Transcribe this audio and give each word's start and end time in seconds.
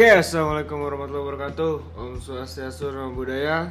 Oke, 0.00 0.16
assalamualaikum 0.16 0.80
warahmatullahi 0.80 1.24
wabarakatuh. 1.28 1.72
Om 1.92 2.24
Swastiastu, 2.24 2.88
Namo 2.88 3.12
Buddhaya. 3.12 3.68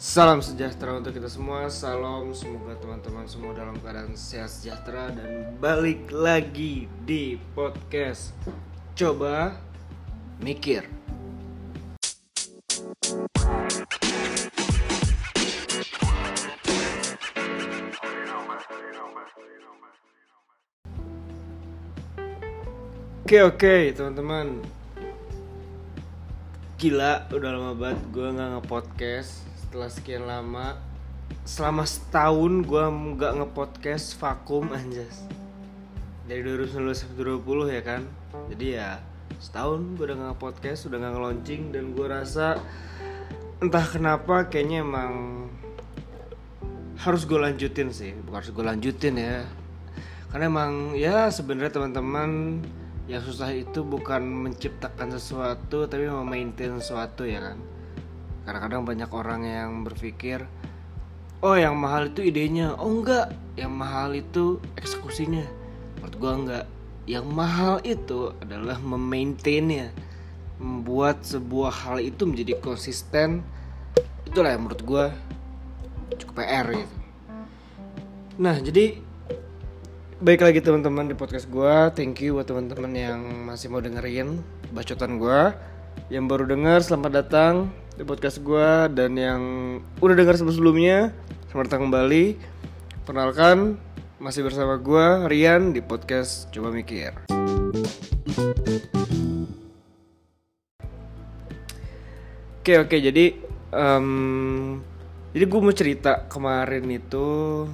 Salam 0.00 0.40
sejahtera 0.40 0.96
untuk 0.96 1.12
kita 1.12 1.28
semua. 1.28 1.68
Salam 1.68 2.32
semoga 2.32 2.72
teman-teman 2.80 3.28
semua 3.28 3.52
dalam 3.52 3.76
keadaan 3.76 4.16
sehat 4.16 4.48
sejahtera 4.48 5.12
dan 5.12 5.52
balik 5.60 6.08
lagi 6.08 6.88
di 7.04 7.36
podcast. 7.52 8.32
Coba 8.96 9.52
mikir. 10.40 10.88
Oke 23.28 23.44
oke 23.44 23.92
teman-teman 23.92 24.79
Gila 26.80 27.28
udah 27.28 27.50
lama 27.52 27.76
banget 27.76 28.00
gue 28.08 28.24
nggak 28.24 28.56
nge-podcast. 28.56 29.44
Setelah 29.52 29.92
sekian 29.92 30.24
lama 30.24 30.80
Selama 31.44 31.84
setahun 31.84 32.64
gue 32.64 32.84
nggak 33.20 33.32
nge-podcast 33.36 34.16
vakum 34.16 34.64
anjas. 34.80 35.28
Dari 36.24 36.40
2019 36.40 36.96
sampai 36.96 37.36
2020 37.36 37.76
ya 37.76 37.82
kan? 37.84 38.08
Jadi 38.48 38.66
ya 38.80 38.96
setahun 39.36 39.92
gue 40.00 40.08
udah 40.08 40.16
nggak 40.24 40.40
podcast 40.40 40.88
Udah 40.88 41.04
nggak 41.04 41.12
nge-launching 41.20 41.62
Dan 41.68 41.92
gue 41.92 42.06
rasa 42.08 42.56
Entah 43.60 43.84
kenapa 43.84 44.48
kayaknya 44.48 44.80
emang 44.80 45.12
Harus 46.96 47.28
gue 47.28 47.36
lanjutin 47.36 47.92
sih. 47.92 48.16
Bukan 48.24 48.40
harus 48.40 48.56
gue 48.56 48.64
lanjutin 48.64 49.20
ya. 49.20 49.44
Karena 50.32 50.48
emang 50.48 50.96
ya 50.96 51.28
sebenarnya 51.28 51.76
teman-teman 51.76 52.64
yang 53.10 53.26
susah 53.26 53.50
itu 53.50 53.82
bukan 53.82 54.22
menciptakan 54.22 55.18
sesuatu 55.18 55.90
tapi 55.90 56.06
memaintain 56.06 56.78
sesuatu 56.78 57.26
ya 57.26 57.42
kan? 57.42 57.58
Kadang-kadang 58.46 58.86
banyak 58.86 59.10
orang 59.10 59.42
yang 59.42 59.70
berpikir 59.82 60.46
oh 61.42 61.58
yang 61.58 61.74
mahal 61.74 62.06
itu 62.06 62.22
idenya. 62.22 62.78
Oh 62.78 63.02
enggak. 63.02 63.34
Yang 63.58 63.72
mahal 63.74 64.08
itu 64.14 64.62
eksekusinya. 64.78 65.42
Menurut 65.98 66.14
gua 66.22 66.32
enggak. 66.38 66.66
Yang 67.10 67.26
mahal 67.34 67.74
itu 67.82 68.30
adalah 68.38 68.78
memaintainnya. 68.78 69.90
Membuat 70.62 71.26
sebuah 71.26 71.74
hal 71.74 71.98
itu 71.98 72.22
menjadi 72.30 72.62
konsisten. 72.62 73.42
Itulah 74.22 74.54
yang 74.54 74.70
menurut 74.70 74.82
gua 74.86 75.04
cukup 76.14 76.46
PR 76.46 76.66
gitu. 76.78 76.96
Nah 78.38 78.54
jadi 78.62 79.09
Baik 80.20 80.44
lagi 80.44 80.60
teman-teman 80.60 81.08
di 81.08 81.16
podcast 81.16 81.48
gue 81.48 81.96
Thank 81.96 82.20
you 82.20 82.36
buat 82.36 82.44
teman-teman 82.44 82.92
yang 82.92 83.48
masih 83.48 83.72
mau 83.72 83.80
dengerin 83.80 84.44
bacotan 84.68 85.16
gue 85.16 85.56
Yang 86.12 86.24
baru 86.28 86.44
denger 86.44 86.84
selamat 86.84 87.24
datang 87.24 87.72
di 87.96 88.04
podcast 88.04 88.36
gue 88.44 88.92
Dan 88.92 89.16
yang 89.16 89.40
udah 89.96 90.12
denger 90.12 90.36
sebelum-sebelumnya 90.36 91.16
Selamat 91.48 91.72
datang 91.72 91.88
kembali. 91.88 92.36
Perkenalkan 93.08 93.80
masih 94.20 94.44
bersama 94.44 94.76
gue 94.76 95.24
Rian 95.24 95.72
di 95.72 95.80
podcast 95.80 96.52
Coba 96.52 96.68
Mikir. 96.68 97.16
Oke 102.60 102.76
oke 102.76 102.96
jadi 103.00 103.40
um, 103.72 104.84
Jadi 105.32 105.44
gue 105.48 105.60
mau 105.64 105.72
cerita 105.72 106.28
kemarin 106.28 106.84
itu 106.92 107.64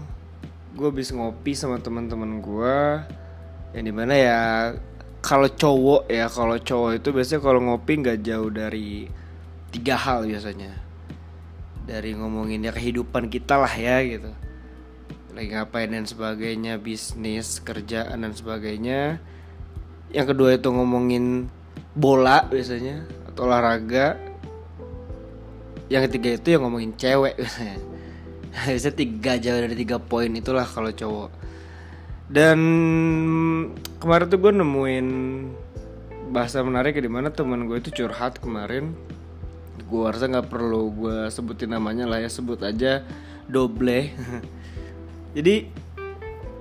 gue 0.76 0.92
habis 0.92 1.08
ngopi 1.08 1.56
sama 1.56 1.80
teman-teman 1.80 2.44
gue 2.44 2.76
yang 3.72 3.84
di 3.88 3.94
mana 3.96 4.12
ya 4.12 4.40
kalau 5.24 5.48
cowok 5.48 6.04
ya 6.12 6.28
kalau 6.28 6.60
cowok 6.60 7.00
itu 7.00 7.08
biasanya 7.16 7.40
kalau 7.40 7.60
ngopi 7.64 7.92
nggak 7.96 8.20
jauh 8.20 8.52
dari 8.52 9.08
tiga 9.72 9.96
hal 9.96 10.28
biasanya. 10.28 10.70
Dari 11.88 12.12
ngomongin 12.12 12.62
ya 12.62 12.76
kehidupan 12.76 13.32
kita 13.32 13.56
lah 13.56 13.72
ya 13.72 14.04
gitu. 14.04 14.30
Lagi 15.32 15.48
ngapain 15.50 15.90
dan 15.90 16.04
sebagainya 16.04 16.78
bisnis 16.78 17.58
kerjaan 17.58 18.22
dan 18.22 18.32
sebagainya. 18.36 19.18
Yang 20.12 20.26
kedua 20.36 20.54
itu 20.54 20.68
ngomongin 20.70 21.50
bola 21.96 22.46
biasanya 22.46 23.02
atau 23.32 23.48
olahraga. 23.48 24.20
Yang 25.88 26.12
ketiga 26.12 26.28
itu 26.36 26.48
yang 26.54 26.62
ngomongin 26.68 26.92
cewek 26.94 27.34
biasanya 27.40 27.95
bisa 28.76 28.90
tiga 28.92 29.36
jauh 29.36 29.60
dari 29.60 29.76
tiga 29.76 30.00
poin 30.00 30.32
itulah 30.32 30.64
kalau 30.64 30.88
cowok. 30.88 31.30
Dan 32.26 32.58
kemarin 34.02 34.26
tuh 34.26 34.38
gue 34.40 34.52
nemuin 34.56 35.08
bahasa 36.34 36.58
menarik 36.64 36.98
di 36.98 37.06
mana 37.06 37.30
teman 37.30 37.68
gue 37.68 37.78
itu 37.78 37.92
curhat 38.02 38.40
kemarin. 38.42 38.96
Gue 39.86 40.10
rasa 40.10 40.26
nggak 40.26 40.50
perlu 40.50 40.90
gue 40.90 41.16
sebutin 41.30 41.76
namanya 41.76 42.08
lah 42.08 42.18
ya 42.18 42.30
sebut 42.32 42.58
aja 42.64 43.06
doble. 43.46 44.10
Jadi 45.36 45.68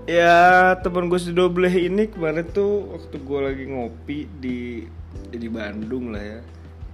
ya 0.05 0.75
teman 0.85 1.09
gue 1.09 1.17
si 1.17 1.33
doble 1.33 1.65
ini 1.71 2.11
kemarin 2.11 2.45
tuh 2.53 2.93
waktu 2.93 3.17
gue 3.17 3.39
lagi 3.41 3.63
ngopi 3.65 4.17
di 4.37 4.85
di 5.33 5.47
Bandung 5.49 6.13
lah 6.13 6.21
ya. 6.21 6.39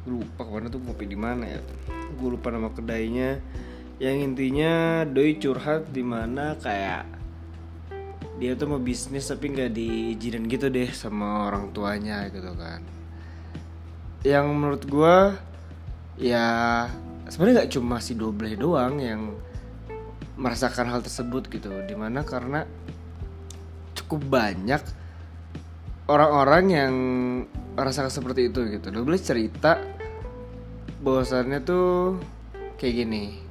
Lupa 0.07 0.47
ke 0.47 0.51
mana 0.56 0.72
tuh 0.72 0.79
ngopi 0.79 1.06
di 1.09 1.17
mana 1.19 1.44
ya. 1.44 1.59
Gue 2.16 2.40
lupa 2.40 2.53
nama 2.53 2.72
kedainya 2.72 3.41
yang 4.01 4.17
intinya 4.34 5.06
doi 5.06 5.38
curhat 5.38 5.94
di 5.94 6.01
mana 6.01 6.57
kayak 6.57 7.06
dia 8.41 8.57
tuh 8.57 8.73
mau 8.73 8.81
bisnis 8.81 9.29
tapi 9.29 9.53
nggak 9.53 9.78
diizinin 9.78 10.50
gitu 10.50 10.73
deh 10.73 10.89
sama 10.89 11.45
orang 11.45 11.69
tuanya 11.69 12.25
gitu 12.34 12.50
kan. 12.57 12.81
Yang 14.25 14.45
menurut 14.50 14.84
gue 14.90 15.17
ya 16.17 16.90
sebenarnya 17.29 17.61
nggak 17.61 17.73
cuma 17.78 18.01
si 18.01 18.17
doble 18.17 18.50
doang 18.57 18.97
yang 18.97 19.38
merasakan 20.34 20.90
hal 20.90 21.06
tersebut 21.06 21.45
gitu. 21.53 21.69
Di 21.85 21.94
mana 21.94 22.25
karena 22.25 22.66
cukup 23.94 24.25
banyak 24.25 24.81
orang-orang 26.09 26.66
yang 26.73 26.94
merasakan 27.78 28.09
seperti 28.09 28.50
itu 28.50 28.66
gitu. 28.66 28.90
Doble 28.90 29.22
cerita 29.22 29.78
bahwasannya 31.06 31.61
tuh 31.61 32.17
kayak 32.81 33.06
gini 33.06 33.50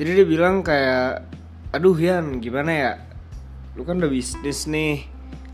jadi 0.00 0.24
dia 0.24 0.26
bilang 0.26 0.64
kayak 0.64 1.28
aduh 1.72 1.96
Yan 1.96 2.40
gimana 2.40 2.70
ya? 2.72 2.92
Lu 3.76 3.84
kan 3.84 4.00
udah 4.00 4.08
bisnis 4.08 4.64
nih. 4.64 5.04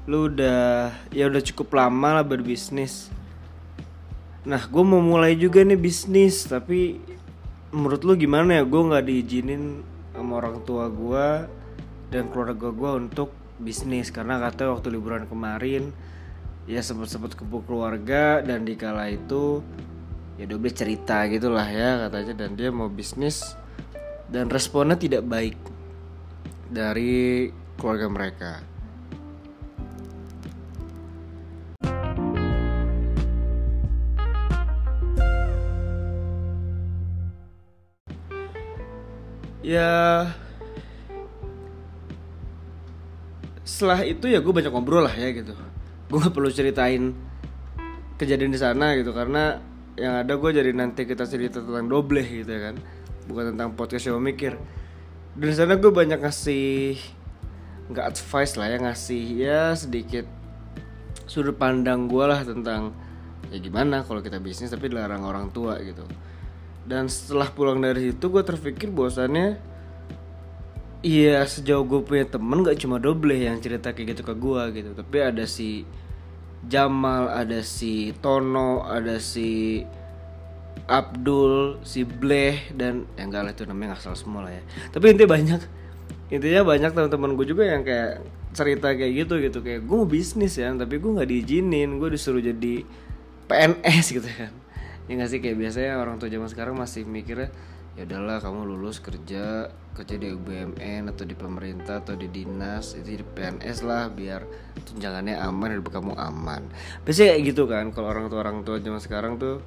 Lu 0.06 0.30
udah 0.30 0.94
ya 1.10 1.26
udah 1.26 1.42
cukup 1.42 1.74
lama 1.74 2.22
lah 2.22 2.24
berbisnis. 2.26 3.10
Nah 4.46 4.62
gue 4.62 4.84
mau 4.86 5.02
mulai 5.02 5.34
juga 5.34 5.62
nih 5.66 5.78
bisnis 5.78 6.46
tapi 6.46 7.02
menurut 7.74 8.02
lu 8.06 8.14
gimana 8.14 8.58
ya? 8.58 8.62
Gue 8.62 8.82
nggak 8.86 9.04
diizinin 9.10 9.82
sama 10.14 10.38
orang 10.38 10.62
tua 10.62 10.86
gue 10.86 11.26
dan 12.14 12.30
keluarga 12.30 12.70
gue 12.70 12.90
untuk 12.94 13.34
bisnis. 13.58 14.14
Karena 14.14 14.38
katanya 14.38 14.78
waktu 14.78 14.94
liburan 14.94 15.26
kemarin 15.26 15.90
ya 16.70 16.78
sempat 16.78 17.10
sempat 17.10 17.34
kumpul 17.34 17.66
keluarga 17.66 18.38
dan 18.38 18.62
dikala 18.62 19.10
itu 19.10 19.66
ya 20.38 20.46
udah 20.46 20.74
cerita 20.74 21.26
gitulah 21.26 21.66
ya 21.66 22.06
katanya. 22.06 22.46
Dan 22.46 22.54
dia 22.54 22.70
mau 22.70 22.86
bisnis 22.86 23.58
dan 24.28 24.52
responnya 24.52 24.96
tidak 25.00 25.24
baik 25.24 25.56
dari 26.68 27.48
keluarga 27.80 28.06
mereka. 28.12 28.52
Ya 39.64 40.24
setelah 43.78 44.00
itu 44.02 44.26
ya 44.26 44.40
gue 44.40 44.50
banyak 44.50 44.72
ngobrol 44.74 45.06
lah 45.06 45.14
ya 45.14 45.30
gitu 45.30 45.54
gue 46.08 46.18
gak 46.18 46.34
perlu 46.34 46.50
ceritain 46.50 47.14
kejadian 48.18 48.50
di 48.50 48.58
sana 48.58 48.98
gitu 48.98 49.14
karena 49.14 49.62
yang 49.94 50.26
ada 50.26 50.34
gue 50.34 50.50
jadi 50.50 50.74
nanti 50.74 51.06
kita 51.06 51.28
cerita 51.28 51.62
tentang 51.62 51.86
doble 51.86 52.24
gitu 52.26 52.48
ya 52.48 52.72
kan 52.72 52.76
bukan 53.28 53.54
tentang 53.54 53.76
podcast 53.76 54.08
yang 54.08 54.18
mikir 54.18 54.56
dan 55.38 55.50
sana 55.54 55.76
gue 55.76 55.92
banyak 55.92 56.18
ngasih 56.18 56.98
nggak 57.92 58.16
advice 58.16 58.58
lah 58.58 58.66
ya 58.72 58.78
ngasih 58.82 59.22
ya 59.38 59.62
sedikit 59.76 60.26
sudut 61.28 61.54
pandang 61.54 62.08
gue 62.08 62.24
lah 62.24 62.40
tentang 62.42 62.96
ya 63.52 63.60
gimana 63.60 64.02
kalau 64.02 64.24
kita 64.24 64.40
bisnis 64.40 64.72
tapi 64.72 64.88
dilarang 64.88 65.24
orang 65.24 65.52
tua 65.52 65.76
gitu. 65.80 66.04
Dan 66.88 67.04
setelah 67.12 67.52
pulang 67.52 67.84
dari 67.84 68.10
situ 68.10 68.32
gue 68.32 68.40
terpikir 68.40 68.88
bahwasannya 68.88 69.60
Iya 70.98 71.46
sejauh 71.46 71.86
gue 71.86 72.02
punya 72.02 72.26
temen 72.26 72.66
gak 72.66 72.82
cuma 72.82 72.98
doble 72.98 73.30
yang 73.30 73.62
cerita 73.62 73.94
kayak 73.94 74.18
gitu 74.18 74.22
ke 74.26 74.34
gue 74.34 74.62
gitu. 74.82 74.90
Tapi 74.98 75.16
ada 75.22 75.46
si 75.46 75.86
Jamal, 76.66 77.30
ada 77.30 77.62
si 77.62 78.10
Tono, 78.18 78.82
ada 78.82 79.22
si 79.22 79.78
Abdul, 80.86 81.82
si 81.82 82.06
Bleh 82.06 82.70
dan 82.76 83.08
yang 83.18 83.32
enggak 83.32 83.42
lah 83.48 83.52
itu 83.56 83.64
namanya 83.66 83.96
nggak 83.96 84.02
salah 84.04 84.18
semua 84.18 84.40
lah 84.46 84.52
ya. 84.54 84.62
Tapi 84.94 85.04
intinya 85.16 85.34
banyak. 85.34 85.60
Intinya 86.28 86.62
banyak 86.62 86.90
teman-teman 86.92 87.30
gue 87.34 87.46
juga 87.48 87.64
yang 87.64 87.82
kayak 87.82 88.20
cerita 88.52 88.92
kayak 88.92 89.12
gitu 89.26 89.34
gitu. 89.42 89.58
Kayak 89.64 89.88
gue 89.88 89.96
mau 89.96 90.08
bisnis 90.08 90.54
ya 90.60 90.70
tapi 90.76 91.00
gue 91.00 91.10
nggak 91.10 91.28
diizinin. 91.28 91.96
Gue 91.96 92.14
disuruh 92.14 92.44
jadi 92.44 92.84
PNS 93.48 94.06
gitu 94.12 94.28
kan. 94.28 94.52
Ya 95.08 95.12
nggak 95.16 95.30
sih 95.32 95.40
kayak 95.40 95.56
biasanya 95.56 95.92
orang 95.96 96.20
tua 96.20 96.28
zaman 96.28 96.48
sekarang 96.52 96.76
masih 96.76 97.08
mikirnya 97.08 97.48
ya 97.98 98.06
udahlah 98.06 98.38
kamu 98.38 98.62
lulus 98.62 99.02
kerja 99.02 99.74
kerja 99.98 100.14
di 100.14 100.30
BUMN 100.30 101.10
atau 101.10 101.26
di 101.26 101.34
pemerintah 101.34 101.98
atau 101.98 102.14
di 102.14 102.30
dinas 102.30 102.94
itu 102.94 103.18
jadi 103.18 103.24
PNS 103.26 103.82
lah 103.82 104.06
biar 104.06 104.46
tunjangannya 104.86 105.34
aman 105.42 105.74
hidup 105.74 105.90
kamu 105.90 106.14
aman. 106.14 106.62
Biasanya 107.02 107.34
kayak 107.34 107.42
gitu 107.50 107.66
kan 107.66 107.90
kalau 107.90 108.14
orang 108.14 108.30
tua 108.30 108.46
orang 108.46 108.62
tua 108.62 108.78
zaman 108.78 109.02
sekarang 109.02 109.42
tuh 109.42 109.58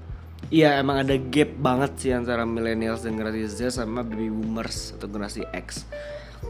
Iya 0.49 0.81
emang 0.81 1.05
ada 1.05 1.15
gap 1.15 1.53
banget 1.61 1.91
sih 2.01 2.11
antara 2.11 2.43
millennials 2.43 3.05
dan 3.05 3.15
generasi 3.15 3.45
Z 3.47 3.77
sama 3.77 4.01
baby 4.01 4.33
boomers 4.33 4.97
atau 4.97 5.07
generasi 5.07 5.45
X. 5.53 5.85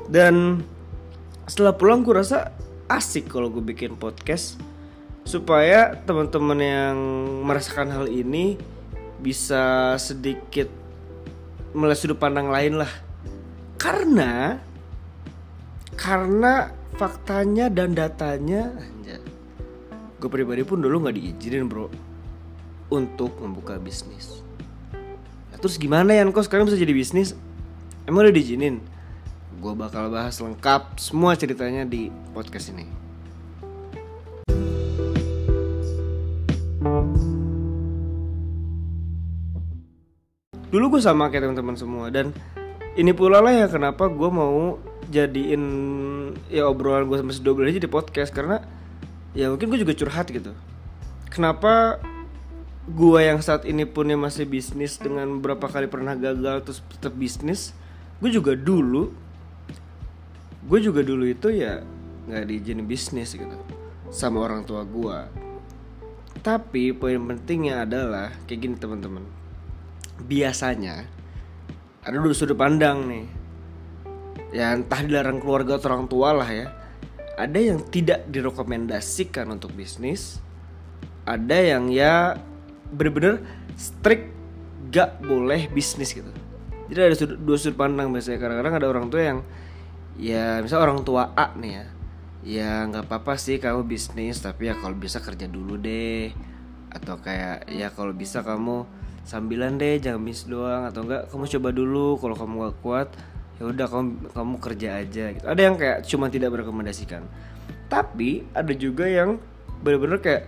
Dan 0.08 0.64
setelah 1.50 1.76
pulang 1.76 2.06
gue 2.06 2.16
rasa 2.16 2.56
asik 2.88 3.28
kalau 3.28 3.52
gue 3.52 3.62
bikin 3.62 4.00
podcast 4.00 4.56
Supaya 5.22 5.94
teman-teman 6.02 6.60
yang 6.60 6.98
merasakan 7.46 7.94
hal 7.94 8.10
ini 8.10 8.58
bisa 9.22 9.94
sedikit 10.02 10.66
melihat 11.78 12.00
sudut 12.02 12.18
pandang 12.18 12.50
lain 12.50 12.82
lah. 12.82 12.90
Karena 13.78 14.58
karena 15.94 16.74
faktanya 16.98 17.70
dan 17.70 17.94
datanya 17.94 18.74
gue 20.22 20.30
pribadi 20.30 20.62
pun 20.62 20.82
dulu 20.82 21.06
nggak 21.06 21.18
diizinin 21.18 21.66
bro 21.66 21.90
untuk 22.92 23.32
membuka 23.40 23.80
bisnis. 23.80 24.44
Ya, 25.50 25.58
terus 25.58 25.80
gimana 25.80 26.12
ya 26.12 26.28
kok 26.28 26.44
sekarang 26.44 26.68
bisa 26.68 26.76
jadi 26.76 26.92
bisnis? 26.92 27.34
Emang 28.04 28.28
udah 28.28 28.36
diizinin? 28.36 28.84
Gue 29.64 29.74
bakal 29.74 30.12
bahas 30.12 30.36
lengkap 30.44 31.00
semua 31.00 31.40
ceritanya 31.40 31.88
di 31.88 32.12
podcast 32.36 32.76
ini. 32.76 32.84
Dulu 40.72 40.98
gue 40.98 41.02
sama 41.04 41.28
kayak 41.28 41.52
teman-teman 41.52 41.76
semua 41.76 42.08
dan 42.08 42.32
ini 42.96 43.12
pula 43.12 43.44
lah 43.44 43.52
ya 43.52 43.68
kenapa 43.68 44.08
gue 44.08 44.30
mau 44.32 44.80
jadiin 45.12 45.64
ya 46.48 46.64
obrolan 46.68 47.12
gue 47.12 47.20
sama 47.20 47.32
si 47.36 47.44
Dobel 47.44 47.68
aja 47.68 47.80
di 47.80 47.92
podcast. 47.92 48.32
Karena 48.32 48.60
ya 49.36 49.52
mungkin 49.52 49.68
gue 49.68 49.80
juga 49.84 49.96
curhat 49.96 50.32
gitu. 50.32 50.56
Kenapa 51.28 52.00
gue 52.90 53.20
yang 53.22 53.38
saat 53.42 53.70
ini 53.70 53.86
punya 53.86 54.18
masih 54.18 54.50
bisnis 54.50 54.98
dengan 54.98 55.38
beberapa 55.38 55.70
kali 55.70 55.86
pernah 55.86 56.18
gagal 56.18 56.66
terus 56.66 56.80
tetap 56.90 57.14
bisnis 57.14 57.78
gue 58.18 58.30
juga 58.34 58.58
dulu 58.58 59.14
gue 60.66 60.80
juga 60.82 61.06
dulu 61.06 61.30
itu 61.30 61.54
ya 61.54 61.86
nggak 62.26 62.46
diizinin 62.50 62.86
bisnis 62.86 63.34
gitu 63.38 63.58
sama 64.10 64.42
orang 64.42 64.66
tua 64.66 64.82
gue 64.82 65.18
tapi 66.42 66.90
poin 66.94 67.22
pentingnya 67.22 67.86
adalah 67.86 68.34
kayak 68.50 68.60
gini 68.66 68.76
teman-teman 68.78 69.26
biasanya 70.26 71.06
ada 72.02 72.18
dua 72.18 72.34
sudut 72.34 72.58
pandang 72.58 73.06
nih. 73.06 73.26
Ya 74.52 74.74
entah 74.74 75.06
dilarang 75.06 75.38
keluarga 75.38 75.78
atau 75.78 75.94
orang 75.94 76.10
tua 76.10 76.34
lah 76.34 76.50
ya. 76.50 76.74
Ada 77.38 77.62
yang 77.62 77.80
tidak 77.94 78.26
direkomendasikan 78.26 79.48
untuk 79.54 79.72
bisnis 79.78 80.42
ada 81.22 81.54
yang 81.54 81.94
ya 81.94 82.34
bener-bener 82.92 83.42
strict 83.80 84.30
gak 84.92 85.24
boleh 85.24 85.72
bisnis 85.72 86.12
gitu. 86.12 86.28
Jadi 86.92 87.00
ada 87.00 87.16
sudut, 87.16 87.40
dua 87.40 87.56
sudut 87.56 87.80
pandang 87.80 88.12
biasanya. 88.12 88.40
Kadang-kadang 88.44 88.76
ada 88.76 88.88
orang 88.92 89.06
tua 89.08 89.22
yang 89.24 89.40
ya 90.20 90.60
misal 90.60 90.84
orang 90.84 91.08
tua 91.08 91.32
A 91.34 91.56
nih 91.56 91.72
ya 91.72 91.86
ya 92.42 92.90
nggak 92.90 93.06
apa-apa 93.06 93.38
sih 93.38 93.62
kamu 93.62 93.86
bisnis 93.86 94.42
tapi 94.42 94.68
ya 94.68 94.76
kalau 94.76 94.98
bisa 94.98 95.24
kerja 95.24 95.48
dulu 95.48 95.80
deh. 95.80 96.36
Atau 96.92 97.24
kayak 97.24 97.72
ya 97.72 97.88
kalau 97.96 98.12
bisa 98.12 98.44
kamu 98.44 98.84
sambilan 99.24 99.80
deh 99.80 100.04
jangan 100.04 100.22
bis 100.28 100.44
doang. 100.44 100.84
Atau 100.92 101.08
enggak 101.08 101.32
kamu 101.32 101.46
coba 101.58 101.70
dulu 101.72 102.08
kalau 102.20 102.36
kamu 102.36 102.54
gak 102.68 102.78
kuat 102.84 103.08
ya 103.62 103.64
udah 103.70 103.88
kamu 103.88 104.12
kamu 104.36 104.54
kerja 104.60 104.90
aja 105.00 105.26
gitu. 105.32 105.46
Ada 105.48 105.62
yang 105.62 105.76
kayak 105.80 105.98
cuma 106.10 106.28
tidak 106.28 106.50
merekomendasikan. 106.52 107.24
Tapi 107.88 108.44
ada 108.52 108.74
juga 108.76 109.08
yang 109.08 109.40
bener-bener 109.80 110.20
kayak 110.20 110.44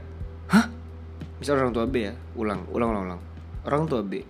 hah 0.52 0.68
misal 1.44 1.60
orang 1.60 1.76
tua 1.76 1.84
B 1.84 2.08
ya? 2.08 2.16
Ulang 2.40 2.64
ulang 2.72 2.96
ulang 2.96 3.04
ulang. 3.12 3.22
Orang 3.68 3.84
tua 3.92 4.00
B. 4.00 4.24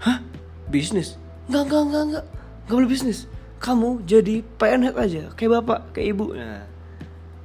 Hah? 0.00 0.24
Bisnis? 0.72 1.20
Enggak 1.52 1.68
enggak 1.68 1.82
enggak 1.84 2.02
enggak 2.08 2.24
enggak 2.64 2.76
boleh 2.80 2.88
bisnis. 2.88 3.18
Kamu 3.60 3.88
jadi 4.08 4.40
PNS 4.56 4.94
aja 4.96 5.22
kayak 5.36 5.60
bapak 5.60 5.92
kayak 5.92 6.16
ibu. 6.16 6.32
Nah 6.32 6.64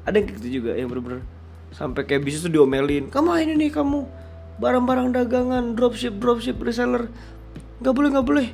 ada 0.08 0.16
yang 0.16 0.28
gitu 0.40 0.48
juga 0.64 0.72
yang 0.74 0.88
bener-bener 0.88 1.22
sampai 1.76 2.08
kayak 2.08 2.24
bisnis 2.24 2.48
tuh 2.48 2.54
diomelin. 2.56 3.12
Kamu 3.12 3.36
ini 3.36 3.54
nih 3.68 3.72
kamu 3.76 4.08
barang-barang 4.64 5.12
dagangan 5.12 5.76
dropship 5.76 6.16
dropship 6.16 6.56
reseller. 6.64 7.12
Nggak 7.84 7.94
boleh 7.94 8.10
nggak 8.16 8.28
boleh. 8.28 8.48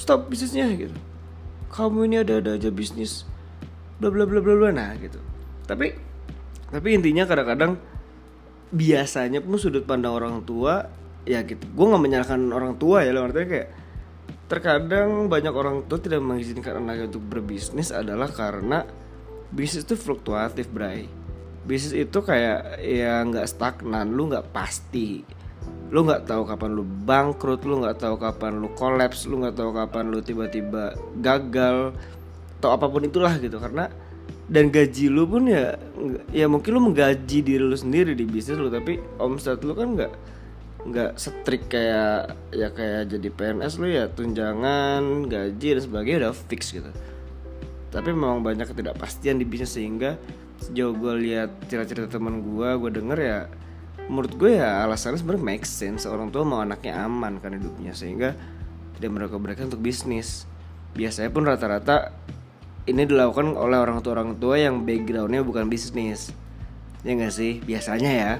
Stop 0.00 0.32
bisnisnya 0.32 0.72
gitu. 0.72 0.96
Kamu 1.68 2.08
ini 2.08 2.24
ada-ada 2.24 2.56
aja 2.56 2.72
bisnis 2.72 3.28
bla 4.00 4.08
bla 4.10 4.24
bla 4.26 4.40
bla 4.40 4.54
bla 4.56 4.70
nah 4.72 4.96
gitu. 4.96 5.20
Tapi 5.68 5.94
tapi 6.72 6.88
intinya 6.90 7.28
kadang-kadang 7.28 7.78
biasanya 8.74 9.38
pun 9.38 9.54
sudut 9.54 9.86
pandang 9.86 10.18
orang 10.18 10.42
tua 10.42 10.90
ya 11.22 11.46
gitu. 11.46 11.62
Gue 11.70 11.86
nggak 11.86 12.02
menyalahkan 12.02 12.40
orang 12.50 12.74
tua 12.74 13.06
ya 13.06 13.14
loh 13.14 13.30
artinya 13.30 13.46
kayak 13.46 13.68
terkadang 14.50 15.30
banyak 15.30 15.54
orang 15.54 15.86
tua 15.86 16.02
tidak 16.02 16.20
mengizinkan 16.20 16.82
anaknya 16.82 17.08
untuk 17.08 17.24
berbisnis 17.24 17.94
adalah 17.94 18.28
karena 18.28 18.84
bisnis 19.54 19.86
itu 19.86 19.94
fluktuatif 19.94 20.68
bray. 20.68 21.06
Bisnis 21.64 21.96
itu 21.96 22.18
kayak 22.20 22.82
ya 22.82 23.22
nggak 23.24 23.46
stagnan 23.48 24.12
lu 24.12 24.28
nggak 24.28 24.52
pasti. 24.52 25.24
Lu 25.88 26.04
nggak 26.04 26.28
tahu 26.28 26.42
kapan 26.44 26.70
lu 26.76 26.84
bangkrut 26.84 27.62
lu 27.64 27.80
nggak 27.80 28.02
tahu 28.02 28.18
kapan 28.20 28.60
lu 28.60 28.68
kolaps 28.76 29.24
lu 29.30 29.40
nggak 29.40 29.56
tahu 29.56 29.70
kapan 29.72 30.12
lu 30.12 30.18
tiba-tiba 30.20 30.92
gagal 31.22 31.96
atau 32.60 32.70
apa 32.74 32.84
pun 32.90 33.06
itulah 33.06 33.38
gitu. 33.40 33.56
Karena 33.56 33.88
dan 34.44 34.68
gaji 34.68 35.08
lu 35.08 35.24
pun 35.24 35.48
ya 35.48 35.80
ya 36.28 36.44
mungkin 36.44 36.76
lu 36.76 36.80
menggaji 36.92 37.40
diri 37.40 37.64
lu 37.64 37.76
sendiri 37.76 38.12
di 38.12 38.28
bisnis 38.28 38.60
lu 38.60 38.68
tapi 38.68 39.00
omset 39.16 39.64
lu 39.64 39.72
kan 39.72 39.96
nggak 39.96 40.12
nggak 40.84 41.16
setrik 41.16 41.72
kayak 41.72 42.36
ya 42.52 42.68
kayak 42.68 43.08
jadi 43.08 43.28
PNS 43.32 43.80
lu 43.80 43.88
ya 43.88 44.04
tunjangan 44.12 45.24
gaji 45.32 45.68
dan 45.80 45.82
sebagainya 45.82 46.18
udah 46.28 46.34
fix 46.36 46.76
gitu. 46.76 46.92
Tapi 47.88 48.12
memang 48.12 48.44
banyak 48.44 48.68
ketidakpastian 48.68 49.40
di 49.40 49.48
bisnis 49.48 49.80
sehingga 49.80 50.20
sejauh 50.60 50.92
gue 50.92 51.14
lihat 51.24 51.50
cerita-cerita 51.72 52.20
teman 52.20 52.44
gue 52.44 52.68
gue 52.78 52.90
denger 53.00 53.18
ya 53.18 53.38
menurut 54.12 54.36
gue 54.36 54.60
ya 54.60 54.84
alasannya 54.84 55.24
sebenarnya 55.24 55.44
make 55.44 55.64
sense 55.64 56.04
orang 56.04 56.28
tua 56.28 56.44
mau 56.44 56.60
anaknya 56.60 57.00
aman 57.08 57.40
kan 57.40 57.56
hidupnya 57.56 57.96
sehingga 57.96 58.36
tidak 59.00 59.10
mereka 59.10 59.40
mereka 59.40 59.60
untuk 59.64 59.80
bisnis. 59.80 60.44
Biasanya 60.92 61.32
pun 61.32 61.48
rata-rata 61.48 62.12
ini 62.84 63.08
dilakukan 63.08 63.56
oleh 63.56 63.80
orang 63.80 64.04
tua 64.04 64.20
orang 64.20 64.36
tua 64.36 64.60
yang 64.60 64.84
backgroundnya 64.84 65.40
bukan 65.40 65.72
bisnis. 65.72 66.28
Ya 67.00 67.16
nggak 67.16 67.32
sih? 67.32 67.60
Biasanya 67.64 68.12
ya. 68.12 68.32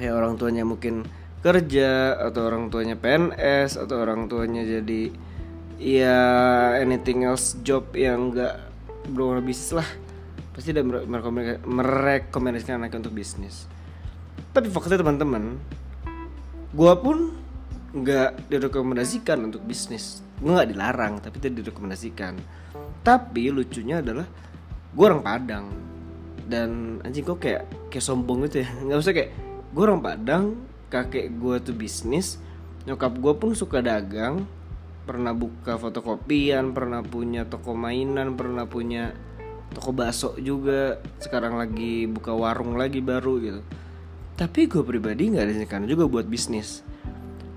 Kayak 0.00 0.14
orang 0.16 0.32
tuanya 0.40 0.64
mungkin 0.64 1.04
kerja 1.44 2.16
atau 2.20 2.48
orang 2.48 2.72
tuanya 2.72 2.96
PNS 2.96 3.80
atau 3.80 4.00
orang 4.00 4.28
tuanya 4.28 4.64
jadi 4.64 5.12
ya 5.80 6.20
anything 6.80 7.24
else 7.24 7.56
job 7.64 7.92
yang 7.92 8.32
nggak 8.32 8.56
belum 9.12 9.44
bisnis 9.44 9.76
lah. 9.76 9.88
Pasti 10.56 10.72
udah 10.72 10.84
merekomendasikan 11.64 12.80
anaknya 12.80 13.04
untuk 13.04 13.16
bisnis. 13.16 13.68
Tapi 14.56 14.72
faktanya 14.72 15.04
teman-teman 15.04 15.60
gue 16.72 16.92
pun 16.96 17.36
nggak 17.92 18.48
direkomendasikan 18.48 19.52
untuk 19.52 19.60
bisnis. 19.68 20.24
Gue 20.40 20.56
nggak 20.56 20.72
dilarang 20.72 21.20
tapi 21.20 21.36
tidak 21.44 21.64
direkomendasikan 21.64 22.40
tapi 23.00 23.48
lucunya 23.48 24.04
adalah 24.04 24.28
gue 24.92 25.04
orang 25.04 25.22
Padang. 25.24 25.66
Dan 26.50 26.98
anjing 27.06 27.22
kok 27.22 27.40
kayak 27.40 27.66
kayak 27.88 28.04
sombong 28.04 28.44
gitu 28.48 28.62
ya. 28.64 28.68
Nggak 28.86 28.98
usah 29.00 29.12
kayak 29.14 29.30
gue 29.70 29.82
orang 29.82 30.02
Padang 30.02 30.44
kakek 30.90 31.38
gue 31.38 31.56
tuh 31.62 31.74
bisnis 31.78 32.42
nyokap 32.84 33.12
gue 33.16 33.32
pun 33.36 33.50
suka 33.54 33.80
dagang. 33.80 34.44
Pernah 35.06 35.34
buka 35.34 35.74
fotokopian 35.80 36.70
pernah 36.70 37.02
punya 37.02 37.42
toko 37.48 37.74
mainan 37.74 38.38
pernah 38.38 38.68
punya 38.68 39.10
toko 39.72 39.90
bakso 39.96 40.36
juga. 40.38 41.00
Sekarang 41.18 41.56
lagi 41.56 42.06
buka 42.06 42.36
warung 42.36 42.76
lagi 42.76 43.00
baru 43.00 43.40
gitu. 43.40 43.60
Tapi 44.36 44.68
gue 44.68 44.82
pribadi 44.84 45.32
nggak 45.32 45.44
ada 45.44 45.54
rencana 45.56 45.84
juga 45.88 46.04
buat 46.08 46.26
bisnis. 46.28 46.84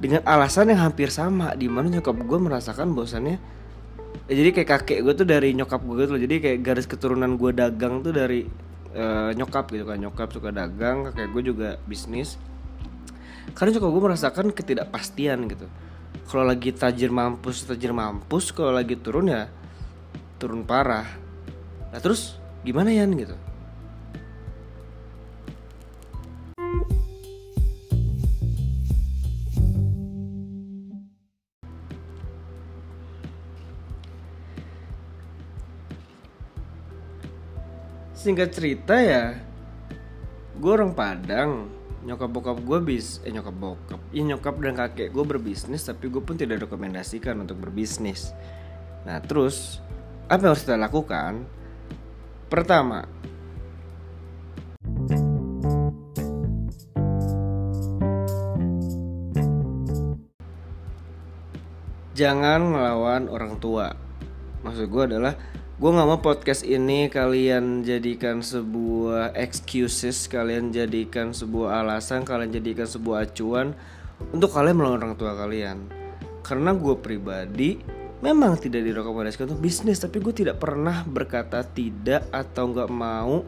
Dengan 0.03 0.19
alasan 0.27 0.67
yang 0.67 0.83
hampir 0.83 1.07
sama 1.07 1.55
di 1.55 1.71
mana 1.71 1.87
nyokap 1.87 2.27
gue 2.27 2.39
merasakan 2.39 2.91
bosannya 2.91 3.39
ya, 3.39 3.43
jadi 4.23 4.49
kayak 4.55 4.69
kakek 4.69 4.99
gue 5.03 5.13
tuh 5.19 5.27
dari 5.27 5.51
nyokap 5.51 5.83
gue 5.83 5.95
gitu 5.99 6.11
loh. 6.15 6.21
Jadi 6.21 6.35
kayak 6.39 6.59
garis 6.63 6.87
keturunan 6.87 7.35
gue 7.35 7.51
dagang 7.51 7.99
tuh 7.99 8.15
dari 8.15 8.47
uh, 8.95 9.35
nyokap 9.35 9.67
gitu 9.75 9.83
kan. 9.83 9.99
Nyokap 9.99 10.29
suka 10.31 10.49
dagang 10.55 11.11
kakek 11.11 11.27
gue 11.35 11.43
juga 11.53 11.69
bisnis. 11.83 12.39
Karena 13.51 13.75
nyokap 13.75 13.89
gue 13.91 14.03
merasakan 14.07 14.45
ketidakpastian 14.55 15.39
gitu. 15.51 15.67
Kalau 16.23 16.47
lagi 16.47 16.71
tajir 16.71 17.11
mampus 17.11 17.67
tajir 17.67 17.91
mampus 17.91 18.55
kalau 18.55 18.71
lagi 18.71 18.95
turun 18.95 19.27
ya 19.27 19.51
turun 20.39 20.63
parah. 20.63 21.07
Nah 21.91 21.99
terus 21.99 22.39
gimana 22.63 22.95
ya 22.95 23.03
gitu? 23.03 23.35
Singkat 38.23 38.55
cerita 38.55 38.95
ya 38.95 39.35
gue 40.55 40.71
orang 40.71 40.95
Padang. 40.95 41.67
Nyokap 42.03 42.35
bokap 42.35 42.57
gue 42.59 42.79
bis 42.83 43.23
eh 43.23 43.31
nyokap 43.31 43.55
bokap 43.55 43.99
ya 44.11 44.27
nyokap 44.27 44.59
dan 44.59 44.75
kakek 44.75 45.15
gue 45.15 45.23
berbisnis 45.23 45.87
tapi 45.87 46.11
gue 46.11 46.19
pun 46.19 46.35
tidak 46.35 46.67
rekomendasikan 46.67 47.39
untuk 47.39 47.63
berbisnis. 47.63 48.35
Nah 49.07 49.23
terus 49.23 49.79
apa 50.27 50.43
yang 50.43 50.51
harus 50.51 50.67
kita 50.67 50.75
lakukan? 50.75 51.47
Pertama 52.51 53.07
jangan 62.11 62.67
melawan 62.67 63.31
orang 63.31 63.55
tua. 63.63 63.95
Maksud 64.67 64.91
gue 64.91 65.03
adalah 65.07 65.39
gue 65.83 65.91
nggak 65.91 66.07
mau 66.07 66.23
podcast 66.23 66.63
ini 66.63 67.11
kalian 67.11 67.83
jadikan 67.83 68.39
sebuah 68.39 69.35
excuses 69.35 70.31
kalian 70.31 70.71
jadikan 70.71 71.35
sebuah 71.35 71.83
alasan 71.83 72.23
kalian 72.23 72.55
jadikan 72.55 72.87
sebuah 72.87 73.27
acuan 73.27 73.75
untuk 74.31 74.55
kalian 74.55 74.79
melawan 74.79 75.03
orang 75.03 75.19
tua 75.19 75.35
kalian 75.35 75.83
karena 76.39 76.71
gue 76.71 76.95
pribadi 77.03 77.83
memang 78.23 78.55
tidak 78.63 78.79
direkomendasikan 78.79 79.51
untuk 79.51 79.59
bisnis 79.59 79.99
tapi 79.99 80.23
gue 80.23 80.31
tidak 80.31 80.55
pernah 80.55 81.03
berkata 81.03 81.67
tidak 81.67 82.31
atau 82.31 82.63
nggak 82.71 82.87
mau 82.87 83.43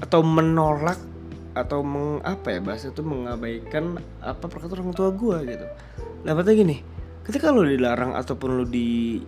atau 0.00 0.20
menolak 0.24 0.96
atau 1.52 1.84
meng, 1.84 2.24
apa 2.24 2.56
ya 2.56 2.64
bahasa 2.64 2.88
itu 2.88 3.04
mengabaikan 3.04 4.00
apa 4.24 4.48
perkataan 4.48 4.80
orang 4.80 4.96
tua 4.96 5.12
gue 5.12 5.36
gitu. 5.44 5.66
Nah, 6.24 6.32
gini, 6.40 6.80
ketika 7.20 7.52
lo 7.52 7.68
dilarang 7.68 8.16
ataupun 8.16 8.50
lo 8.54 8.64
di 8.64 9.20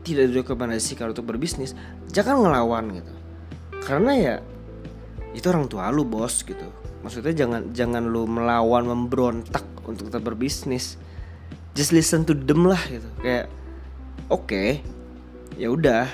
tidak 0.00 0.32
direkomendasikan 0.32 1.12
untuk 1.12 1.28
berbisnis 1.28 1.76
jangan 2.10 2.44
ngelawan 2.44 3.00
gitu. 3.00 3.12
Karena 3.84 4.12
ya 4.16 4.34
itu 5.36 5.46
orang 5.46 5.70
tua 5.70 5.92
lu 5.92 6.02
bos 6.04 6.42
gitu. 6.42 6.66
Maksudnya 7.00 7.32
jangan 7.32 7.72
jangan 7.72 8.02
lu 8.04 8.28
melawan 8.28 8.84
memberontak 8.88 9.64
untuk 9.86 10.12
tetap 10.12 10.24
berbisnis. 10.24 11.00
Just 11.72 11.94
listen 11.94 12.26
to 12.26 12.34
them 12.34 12.68
lah 12.68 12.80
gitu. 12.90 13.08
Kayak 13.22 13.46
oke 14.28 14.46
okay, 14.46 14.68
ya 15.56 15.72
udah 15.72 16.08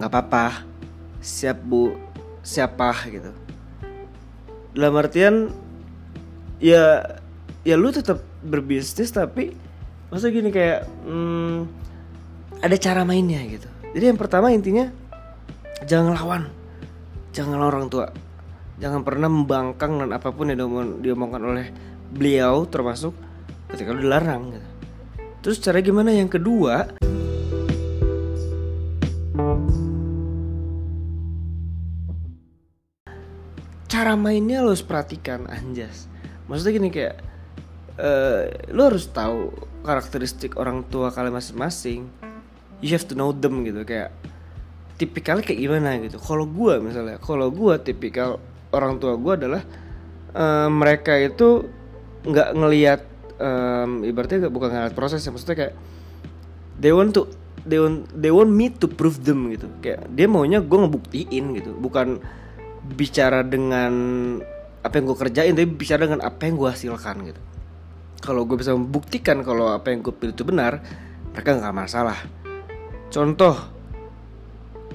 nggak 0.00 0.10
apa-apa. 0.10 0.66
Siap 1.24 1.58
bu. 1.64 1.96
Siapa 2.44 2.92
gitu. 3.08 3.32
Dalam 4.76 5.00
artian 5.00 5.48
ya 6.60 7.00
ya 7.64 7.74
lu 7.80 7.88
tetap 7.88 8.20
berbisnis 8.44 9.08
tapi 9.08 9.56
masa 10.12 10.28
gini 10.28 10.52
kayak 10.52 10.84
hmm, 11.08 11.83
ada 12.64 12.76
cara 12.80 13.04
mainnya 13.04 13.44
gitu. 13.44 13.68
Jadi 13.92 14.04
yang 14.08 14.16
pertama 14.16 14.48
intinya 14.48 14.88
jangan 15.84 16.16
lawan 16.16 16.48
jangan 17.36 17.60
lawan 17.60 17.68
orang 17.76 17.88
tua. 17.92 18.08
Jangan 18.80 19.04
pernah 19.04 19.28
membangkang 19.28 20.00
dan 20.00 20.10
apa 20.16 20.32
pun 20.32 20.50
yang 20.50 20.58
diomongkan 20.98 21.44
oleh 21.44 21.66
beliau 22.10 22.64
termasuk 22.66 23.12
ketika 23.70 23.92
lu 23.92 24.08
dilarang 24.08 24.56
gitu. 24.56 24.68
terus 25.44 25.60
cara 25.60 25.84
gimana? 25.84 26.08
Yang 26.08 26.40
kedua 26.40 26.88
cara 33.92 34.16
mainnya 34.16 34.64
lo 34.64 34.72
harus 34.72 34.82
perhatikan 34.82 35.46
anjas. 35.52 36.08
Maksudnya 36.48 36.72
gini 36.80 36.88
kayak 36.90 37.16
uh, 38.00 38.48
lo 38.72 38.88
harus 38.88 39.06
tahu 39.12 39.52
karakteristik 39.84 40.56
orang 40.56 40.82
tua 40.88 41.12
kalian 41.12 41.36
masing-masing 41.36 42.23
you 42.84 42.92
have 42.92 43.08
to 43.08 43.16
know 43.16 43.32
them 43.32 43.64
gitu 43.64 43.80
kayak 43.88 44.12
tipikalnya 45.00 45.40
kayak 45.40 45.60
gimana 45.64 45.96
gitu. 46.04 46.20
Kalau 46.20 46.44
gue 46.44 46.84
misalnya 46.84 47.16
kalau 47.16 47.48
gue 47.48 47.74
tipikal 47.80 48.36
orang 48.76 49.00
tua 49.00 49.16
gue 49.16 49.32
adalah 49.32 49.62
uh, 50.36 50.68
mereka 50.68 51.16
itu 51.16 51.64
nggak 52.28 52.48
ngelihat 52.52 53.00
um, 53.40 54.04
ibaratnya 54.04 54.52
bukan 54.52 54.68
ngeliat 54.68 54.92
proses 54.92 55.24
ya 55.24 55.32
maksudnya 55.32 55.56
kayak 55.56 55.74
they 56.76 56.92
want 56.92 57.16
to 57.16 57.24
they 57.64 57.80
want 57.80 58.04
they 58.12 58.28
want 58.28 58.52
me 58.52 58.68
to 58.68 58.84
prove 58.84 59.24
them 59.24 59.48
gitu. 59.48 59.66
Kayak 59.80 60.04
dia 60.12 60.28
maunya 60.28 60.60
gue 60.60 60.78
ngebuktiin 60.78 61.56
gitu 61.56 61.72
bukan 61.80 62.20
bicara 62.84 63.40
dengan 63.40 63.92
apa 64.84 65.00
yang 65.00 65.08
gue 65.08 65.16
kerjain 65.16 65.56
tapi 65.56 65.72
bicara 65.72 66.04
dengan 66.04 66.20
apa 66.20 66.44
yang 66.44 66.60
gue 66.60 66.68
hasilkan 66.68 67.16
gitu. 67.32 67.40
Kalau 68.20 68.44
gue 68.44 68.56
bisa 68.60 68.76
membuktikan 68.76 69.40
kalau 69.40 69.72
apa 69.72 69.88
yang 69.88 70.04
gue 70.04 70.12
pilih 70.12 70.36
itu 70.36 70.44
benar 70.44 70.84
mereka 71.34 71.50
nggak 71.58 71.74
masalah 71.74 72.43
contoh 73.14 73.54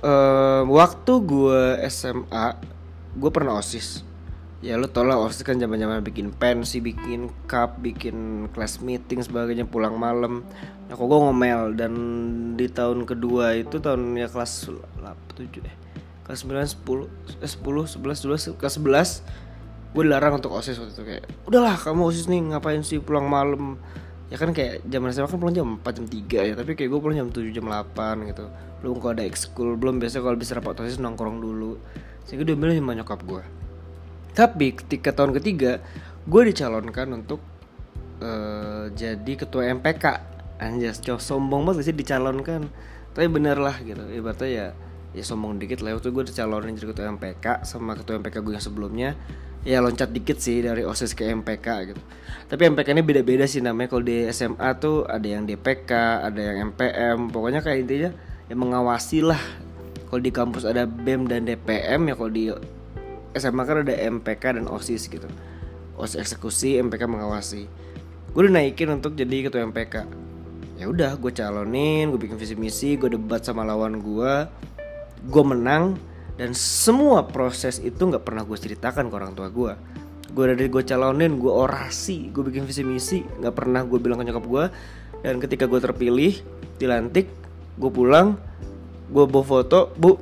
uh, 0.04 0.68
waktu 0.68 1.14
gue 1.24 1.80
SMA 1.88 2.60
gue 3.16 3.32
pernah 3.32 3.56
osis. 3.56 4.04
Ya 4.60 4.76
lo 4.76 4.92
tau 4.92 5.08
lah 5.08 5.16
osis 5.16 5.48
kan 5.48 5.56
zaman 5.56 5.80
zaman 5.80 6.04
bikin 6.04 6.36
pensi 6.36 6.84
bikin 6.84 7.32
cup 7.48 7.80
bikin 7.80 8.52
class 8.52 8.84
meeting 8.84 9.24
sebagainya 9.24 9.64
pulang 9.64 9.96
malam. 9.96 10.44
Nah 10.92 10.94
kok 11.00 11.08
gue 11.08 11.20
ngomel 11.24 11.80
dan 11.80 11.94
di 12.60 12.68
tahun 12.68 13.08
kedua 13.08 13.56
itu 13.56 13.80
tahun 13.80 14.20
ya 14.20 14.28
kelas 14.28 14.68
8, 15.00 15.40
7 15.40 15.64
eh 15.64 15.76
kelas 16.28 16.46
9 16.46 16.86
10 16.86 17.42
10 17.42 17.98
11 17.98 18.54
12 18.54 18.60
kelas 18.62 18.76
11 18.78 19.98
gue 19.98 20.04
dilarang 20.06 20.38
untuk 20.38 20.54
osis 20.54 20.78
waktu 20.78 20.94
itu 20.94 21.02
kayak 21.02 21.26
udahlah 21.50 21.74
kamu 21.74 22.06
osis 22.06 22.30
nih 22.30 22.54
ngapain 22.54 22.86
sih 22.86 23.02
pulang 23.02 23.26
malam 23.26 23.82
ya 24.30 24.38
kan 24.38 24.54
kayak 24.54 24.86
zaman 24.86 25.10
SMA 25.10 25.28
kan 25.28 25.38
pulang 25.42 25.56
jam 25.58 25.68
4 25.82 25.98
jam 25.98 26.06
3 26.06 26.50
ya. 26.50 26.54
Tapi 26.58 26.72
kayak 26.78 26.90
gue 26.90 27.00
pulang 27.02 27.18
jam 27.18 27.30
7 27.34 27.50
jam 27.50 27.66
8 27.66 28.30
gitu. 28.30 28.46
Belum 28.80 29.02
kalau 29.02 29.14
ada 29.18 29.26
ekskul 29.26 29.76
belum 29.76 29.98
biasa 30.00 30.22
kalau 30.22 30.38
bisa 30.38 30.58
rapat 30.58 30.86
osis 30.86 31.02
nongkrong 31.02 31.42
dulu. 31.42 31.82
Sehingga 32.30 32.46
dia 32.46 32.54
bilang 32.54 32.78
sama 32.78 32.94
nyokap 32.94 33.22
gue 33.26 33.60
tapi 34.40 34.72
ketika 34.72 35.12
tahun 35.12 35.36
ketiga 35.36 35.84
gue 36.24 36.42
dicalonkan 36.48 37.12
untuk 37.12 37.44
uh, 38.22 38.88
jadi 38.94 39.34
ketua 39.36 39.68
MPK 39.76 40.06
anjas 40.64 41.04
cowok 41.04 41.20
sombong 41.20 41.68
banget 41.68 41.92
sih 41.92 41.96
dicalonkan. 41.96 42.72
Tapi 43.12 43.28
bener 43.28 43.60
lah 43.60 43.76
gitu. 43.84 44.00
Ibaratnya 44.00 44.48
ya 44.48 44.68
ya 45.12 45.24
sombong 45.28 45.60
dikit 45.60 45.84
lah. 45.84 45.98
Waktu 46.00 46.16
gue 46.16 46.24
dicalonin 46.32 46.78
jadi 46.80 46.88
ketua 46.96 47.12
MPK 47.20 47.68
sama 47.68 48.00
ketua 48.00 48.16
MPK 48.24 48.40
gue 48.40 48.54
yang 48.56 48.64
sebelumnya 48.64 49.10
ya 49.68 49.84
loncat 49.84 50.12
dikit 50.12 50.39
sih 50.39 50.63
dari 50.63 50.88
OSIS 50.88 51.16
ke 51.16 51.28
MPK 51.28 51.68
gitu. 51.92 52.01
Tapi 52.50 52.62
MPK 52.74 52.98
ini 52.98 53.04
beda-beda 53.06 53.46
sih 53.46 53.62
namanya. 53.62 53.94
Kalau 53.94 54.04
di 54.06 54.25
SMA 54.34 54.70
tuh 54.82 55.06
ada 55.06 55.28
yang 55.28 55.46
DPK, 55.46 55.92
ada 56.25 56.39
yang 56.39 56.74
MPM. 56.74 57.30
Pokoknya 57.30 57.62
kayak 57.62 57.86
intinya 57.86 58.12
yang 58.50 58.60
mengawasi 58.60 59.22
lah. 59.22 59.42
Kalau 60.10 60.22
di 60.22 60.32
kampus 60.34 60.66
ada 60.66 60.89
BEM 60.89 61.30
dan 61.30 61.46
DPM 61.46 62.10
ya 62.10 62.13
kalau 62.18 62.32
di 62.34 62.50
SMA 63.38 63.62
kan 63.62 63.86
ada 63.86 63.94
MPK 63.94 64.58
dan 64.58 64.66
OSIS 64.66 65.06
gitu. 65.06 65.30
OSIS 66.00 66.18
eksekusi, 66.25 66.82
MPK 66.82 67.06
mengawasi. 67.06 67.70
Gue 68.34 68.42
udah 68.46 68.58
naikin 68.58 68.89
untuk 68.89 69.13
jadi 69.13 69.46
ketua 69.46 69.70
MPK. 69.70 69.96
Ya 70.82 70.88
udah, 70.88 71.20
gue 71.20 71.30
calonin, 71.36 72.10
gue 72.10 72.18
bikin 72.18 72.39
visi 72.39 72.56
misi, 72.56 72.96
gue 72.96 73.12
debat 73.12 73.44
sama 73.44 73.68
lawan 73.68 74.00
gue, 74.00 74.34
gue 75.28 75.44
menang, 75.44 76.00
dan 76.39 76.55
semua 76.55 77.27
proses 77.27 77.84
itu 77.84 78.00
nggak 78.00 78.24
pernah 78.24 78.48
gue 78.48 78.55
ceritakan 78.55 79.12
ke 79.12 79.15
orang 79.19 79.36
tua 79.36 79.51
gue 79.51 79.75
gue 80.31 80.46
dari 80.55 80.72
gue 80.72 80.84
calonin 80.88 81.36
gue 81.36 81.51
orasi 81.51 82.31
gue 82.31 82.48
bikin 82.48 82.63
visi 82.63 82.88
misi 82.88 83.19
nggak 83.43 83.51
pernah 83.51 83.84
gue 83.84 84.00
bilang 84.00 84.24
ke 84.24 84.31
nyokap 84.31 84.46
gue 84.48 84.65
dan 85.19 85.36
ketika 85.43 85.67
gue 85.67 85.84
terpilih 85.84 86.39
dilantik 86.79 87.27
gue 87.75 87.91
pulang 87.91 88.39
gue 89.12 89.25
bawa 89.27 89.43
foto 89.43 89.91
bu 90.00 90.15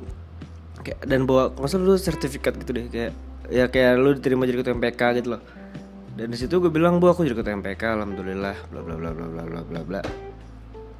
kayak 0.82 1.06
dan 1.06 1.22
bawa 1.22 1.54
masa 1.54 1.78
lu 1.78 1.94
sertifikat 1.94 2.58
gitu 2.58 2.74
deh 2.74 2.86
kayak 2.90 3.12
ya 3.48 3.70
kayak 3.70 3.94
lu 4.00 4.18
diterima 4.18 4.42
jadi 4.48 4.58
ketua 4.64 4.76
MPK 4.76 5.02
gitu 5.22 5.28
loh. 5.36 5.42
Dan 6.18 6.34
di 6.34 6.38
situ 6.40 6.58
gue 6.58 6.72
bilang 6.72 6.98
bu 6.98 7.12
aku 7.12 7.22
jadi 7.22 7.36
ketua 7.36 7.54
MPK 7.62 7.82
alhamdulillah 7.94 8.56
bla 8.74 8.80
bla 8.82 8.94
bla 8.96 9.10
bla 9.14 9.26
bla 9.28 9.44
bla 9.44 9.60
bla 9.62 9.80
bla. 9.84 10.00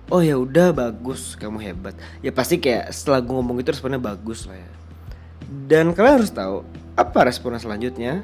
Oh 0.08 0.24
ya 0.24 0.40
udah 0.40 0.72
bagus 0.72 1.36
kamu 1.36 1.60
hebat. 1.60 1.94
Ya 2.24 2.32
pasti 2.32 2.56
kayak 2.60 2.92
setelah 2.92 3.20
gue 3.20 3.34
ngomong 3.34 3.60
itu 3.60 3.68
responnya 3.72 4.00
bagus 4.00 4.48
lah 4.48 4.56
ya 4.56 4.68
dan 5.48 5.96
kalian 5.96 6.20
harus 6.20 6.28
tahu 6.28 6.60
apa 6.92 7.18
respon 7.24 7.56
selanjutnya. 7.56 8.20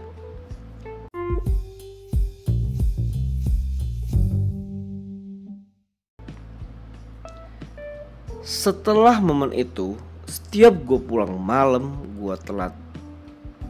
Setelah 8.45 9.25
momen 9.25 9.57
itu, 9.57 9.97
setiap 10.28 10.76
gue 10.85 11.00
pulang 11.00 11.33
malam, 11.40 11.97
gue 12.21 12.37
telat 12.45 12.76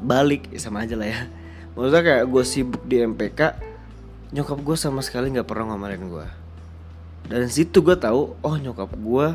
balik 0.03 0.51
ya 0.51 0.59
sama 0.59 0.83
aja 0.83 0.99
lah 0.99 1.07
ya. 1.07 1.31
Maksudnya 1.79 2.03
kayak 2.03 2.25
gue 2.27 2.43
sibuk 2.43 2.83
di 2.83 3.03
MPK, 3.03 3.55
nyokap 4.35 4.59
gue 4.59 4.77
sama 4.79 4.99
sekali 5.03 5.31
nggak 5.31 5.47
pernah 5.47 5.75
ngomelin 5.75 6.11
gue. 6.11 6.27
Dan 7.31 7.47
situ 7.51 7.87
gue 7.87 7.95
tahu, 7.95 8.35
oh 8.35 8.57
nyokap 8.59 8.91
gue 8.99 9.27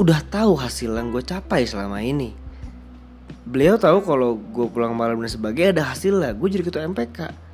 udah 0.00 0.20
tahu 0.28 0.56
hasil 0.56 0.92
yang 0.92 1.12
gue 1.12 1.20
capai 1.20 1.68
selama 1.68 2.00
ini 2.00 2.41
beliau 3.42 3.74
tahu 3.74 4.02
kalau 4.06 4.38
gue 4.38 4.66
pulang 4.70 4.94
malam 4.94 5.18
dan 5.18 5.30
sebagainya 5.30 5.80
ada 5.80 5.84
hasil 5.94 6.14
lah. 6.14 6.30
Gue 6.34 6.48
jadi 6.50 6.62
ketua 6.66 6.86
MPK 6.86 7.50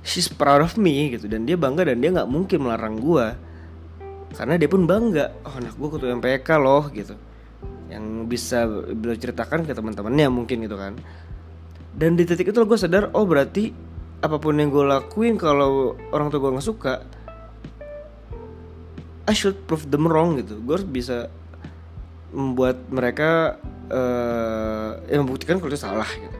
she's 0.00 0.28
proud 0.28 0.64
of 0.64 0.76
me 0.80 1.12
gitu. 1.16 1.28
Dan 1.28 1.44
dia 1.44 1.56
bangga 1.56 1.88
dan 1.88 2.00
dia 2.00 2.10
nggak 2.12 2.28
mungkin 2.28 2.58
melarang 2.64 2.96
gue 3.00 3.26
karena 4.34 4.54
dia 4.56 4.68
pun 4.70 4.86
bangga. 4.86 5.32
Oh 5.44 5.54
anak 5.58 5.74
gue 5.76 5.88
ketua 5.88 6.08
MPK 6.16 6.48
loh 6.60 6.84
gitu. 6.92 7.14
Yang 7.90 8.04
bisa 8.30 8.64
beliau 8.68 9.18
ceritakan 9.18 9.66
ke 9.66 9.74
teman-temannya 9.74 10.28
mungkin 10.30 10.62
gitu 10.64 10.76
kan. 10.78 10.96
Dan 11.90 12.14
di 12.14 12.24
titik 12.24 12.54
itu 12.54 12.58
gue 12.62 12.78
sadar 12.78 13.10
oh 13.12 13.26
berarti 13.26 13.74
apa 14.20 14.36
pun 14.36 14.56
yang 14.60 14.68
gue 14.68 14.84
lakuin 14.84 15.40
kalau 15.40 15.96
orang 16.12 16.28
tua 16.28 16.40
gue 16.44 16.52
nggak 16.54 16.68
suka 16.68 16.94
I 19.26 19.34
should 19.34 19.56
prove 19.66 19.90
them 19.90 20.06
wrong 20.06 20.38
gitu. 20.38 20.58
Gue 20.62 20.80
harus 20.80 20.88
bisa 20.88 21.30
membuat 22.30 22.78
mereka 22.94 23.58
uh, 23.90 24.96
ya 25.10 25.18
membuktikan 25.20 25.58
kalau 25.58 25.70
itu 25.70 25.80
salah 25.82 26.08
gitu. 26.08 26.38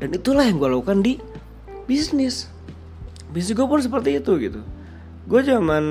Dan 0.00 0.08
itulah 0.14 0.44
yang 0.46 0.56
gue 0.58 0.70
lakukan 0.70 0.98
di 1.02 1.18
bisnis. 1.84 2.48
Bisnis 3.30 3.54
gue 3.54 3.66
pun 3.66 3.82
seperti 3.82 4.22
itu 4.22 4.32
gitu. 4.38 4.60
Gue 5.26 5.40
zaman 5.42 5.84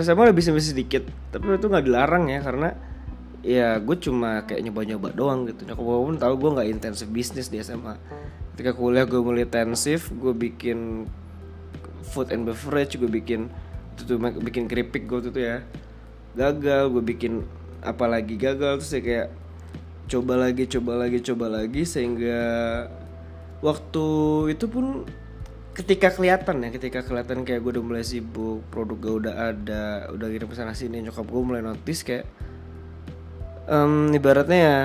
SMA 0.00 0.20
udah 0.30 0.36
bisnis 0.36 0.56
bisnis 0.56 0.72
sedikit 0.72 1.04
tapi 1.30 1.50
itu 1.52 1.66
nggak 1.68 1.84
dilarang 1.84 2.30
ya 2.32 2.40
karena 2.40 2.68
ya 3.44 3.76
gue 3.78 3.96
cuma 4.00 4.44
kayak 4.48 4.64
nyoba-nyoba 4.68 5.08
doang 5.12 5.46
gitu. 5.48 5.68
Nyokap 5.68 5.84
gue 5.84 5.96
pun 6.08 6.16
tahu 6.16 6.34
gue 6.40 6.50
nggak 6.60 6.68
intensif 6.68 7.06
bisnis 7.12 7.52
di 7.52 7.60
SMA 7.60 7.96
ketika 8.56 8.76
kuliah 8.76 9.08
gue 9.08 9.20
mulai 9.20 9.48
intensif 9.48 10.12
gue 10.12 10.36
bikin 10.36 11.08
food 12.12 12.28
and 12.28 12.44
beverage 12.44 13.00
gue 13.00 13.08
bikin 13.08 13.48
itu 13.96 14.02
tuh 14.04 14.16
bikin 14.20 14.64
keripik 14.68 15.04
gue 15.08 15.20
tuh 15.28 15.32
ya. 15.36 15.64
Gagal 16.36 16.94
gue 16.94 17.02
bikin 17.04 17.42
apalagi 17.80 18.36
gagal 18.36 18.80
terus 18.80 18.92
ya 18.92 19.00
kayak 19.02 19.28
coba 20.10 20.34
lagi 20.34 20.66
coba 20.66 21.06
lagi 21.06 21.22
coba 21.22 21.46
lagi 21.46 21.86
sehingga 21.86 22.42
waktu 23.62 24.06
itu 24.50 24.66
pun 24.66 25.06
ketika 25.70 26.10
kelihatan 26.10 26.66
ya 26.66 26.68
ketika 26.74 27.06
kelihatan 27.06 27.46
kayak 27.46 27.62
gue 27.62 27.78
udah 27.78 27.84
mulai 27.86 28.02
sibuk 28.02 28.66
produk 28.74 28.98
gue 28.98 29.14
udah 29.24 29.34
ada 29.54 30.10
udah 30.10 30.26
kirim 30.26 30.50
sana 30.50 30.74
sini 30.74 31.06
nyokap 31.06 31.24
gue 31.30 31.42
mulai 31.46 31.62
notice 31.62 32.02
kayak 32.02 32.26
um, 33.70 34.10
ibaratnya 34.10 34.58
ya 34.58 34.78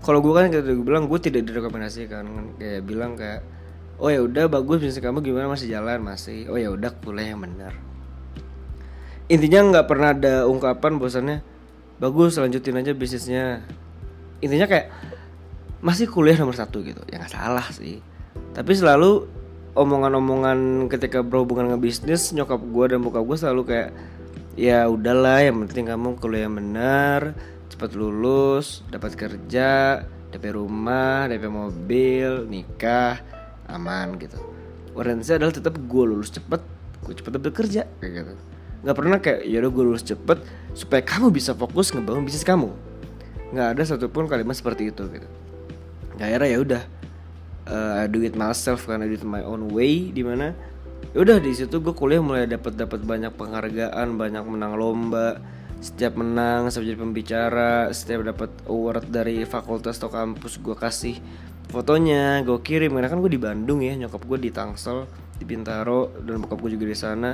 kalau 0.00 0.24
gue 0.24 0.32
kan 0.32 0.48
kayak 0.48 0.64
gue 0.64 0.80
bilang 0.80 1.04
gue 1.04 1.20
tidak 1.20 1.44
direkomendasikan 1.44 2.56
kayak 2.56 2.80
bilang 2.88 3.12
kayak 3.12 3.44
oh 4.02 4.10
ya 4.10 4.18
udah 4.26 4.50
bagus 4.50 4.82
bisnis 4.82 4.98
kamu 4.98 5.22
gimana? 5.22 5.46
Masih 5.46 5.70
jalan 5.70 6.02
masih. 6.02 6.50
Oh 6.50 6.58
ya 6.58 6.74
udah 6.74 6.90
kuliah 6.98 7.38
yang 7.38 7.46
benar. 7.46 7.78
Intinya 9.30 9.78
nggak 9.78 9.86
pernah 9.86 10.10
ada 10.10 10.34
ungkapan 10.50 10.98
bosannya 10.98 11.38
bagus 12.02 12.34
lanjutin 12.34 12.82
aja 12.82 12.90
bisnisnya 12.98 13.62
intinya 14.42 14.66
kayak 14.66 14.90
masih 15.82 16.10
kuliah 16.10 16.38
nomor 16.38 16.54
satu 16.54 16.82
gitu. 16.82 17.02
Ya 17.08 17.22
nggak 17.22 17.32
salah 17.32 17.66
sih. 17.70 18.02
Tapi 18.52 18.72
selalu 18.74 19.26
omongan-omongan 19.72 20.90
ketika 20.92 21.24
berhubungan 21.24 21.72
dengan 21.72 21.80
bisnis 21.80 22.30
nyokap 22.36 22.60
gue 22.60 22.84
dan 22.92 23.00
bokap 23.00 23.24
gue 23.24 23.36
selalu 23.40 23.62
kayak 23.64 23.90
ya 24.52 24.84
udahlah 24.84 25.40
yang 25.40 25.64
penting 25.64 25.88
kamu 25.88 26.20
kuliah 26.20 26.44
yang 26.44 26.60
benar 26.60 27.32
cepat 27.72 27.96
lulus 27.96 28.84
dapat 28.92 29.16
kerja 29.16 30.04
DP 30.28 30.44
rumah 30.52 31.24
DP 31.24 31.48
mobil 31.48 32.44
nikah 32.52 33.16
aman 33.72 34.20
gitu. 34.20 34.36
Warranty 34.92 35.24
adalah 35.32 35.56
tetap 35.56 35.72
gue 35.80 36.04
lulus 36.04 36.28
cepet 36.36 36.60
gue 37.02 37.14
cepet 37.16 37.32
dapat 37.32 37.52
kerja 37.56 37.88
kayak 37.96 38.12
gitu. 38.12 38.32
Nggak 38.84 38.96
pernah 38.96 39.18
kayak 39.24 39.40
ya 39.48 39.56
udah 39.64 39.70
gue 39.72 39.84
lulus 39.88 40.04
cepet 40.04 40.38
supaya 40.76 41.00
kamu 41.00 41.32
bisa 41.32 41.56
fokus 41.56 41.96
ngebangun 41.96 42.28
bisnis 42.28 42.44
kamu 42.44 42.91
nggak 43.52 43.68
ada 43.76 43.82
satupun 43.84 44.26
kalimat 44.26 44.56
seperti 44.56 44.88
itu 44.88 45.04
gitu. 45.12 45.28
Akhirnya 46.16 46.48
ya 46.48 46.58
udah 46.60 46.82
uh, 47.68 48.02
I 48.02 48.06
do 48.08 48.24
it 48.24 48.34
myself 48.34 48.88
karena 48.88 49.06
do 49.06 49.16
it 49.16 49.24
my 49.24 49.44
own 49.44 49.70
way 49.70 50.10
di 50.10 50.24
mana 50.24 50.56
ya 51.12 51.18
udah 51.20 51.36
di 51.42 51.52
situ 51.52 51.82
gue 51.82 51.92
kuliah 51.92 52.22
mulai 52.24 52.48
dapat 52.48 52.78
dapat 52.78 53.04
banyak 53.04 53.34
penghargaan 53.36 54.16
banyak 54.16 54.44
menang 54.46 54.78
lomba 54.78 55.42
setiap 55.82 56.14
menang 56.14 56.70
setiap 56.70 56.94
jadi 56.94 56.98
pembicara 56.98 57.90
setiap 57.90 58.22
dapat 58.22 58.50
award 58.70 59.10
dari 59.10 59.42
fakultas 59.42 59.98
atau 59.98 60.08
kampus 60.08 60.62
gue 60.62 60.76
kasih 60.78 61.18
fotonya 61.72 62.44
gue 62.44 62.60
kirim. 62.60 62.92
Karena 62.92 63.08
kan 63.08 63.18
gue 63.24 63.32
di 63.32 63.40
Bandung 63.40 63.80
ya 63.80 63.96
nyokap 63.96 64.22
gue 64.28 64.38
di 64.38 64.50
Tangsel 64.52 65.08
di 65.40 65.44
Bintaro 65.48 66.12
dan 66.20 66.44
bokap 66.44 66.60
gue 66.60 66.76
juga 66.76 66.86
di 66.86 66.96
sana. 66.96 67.32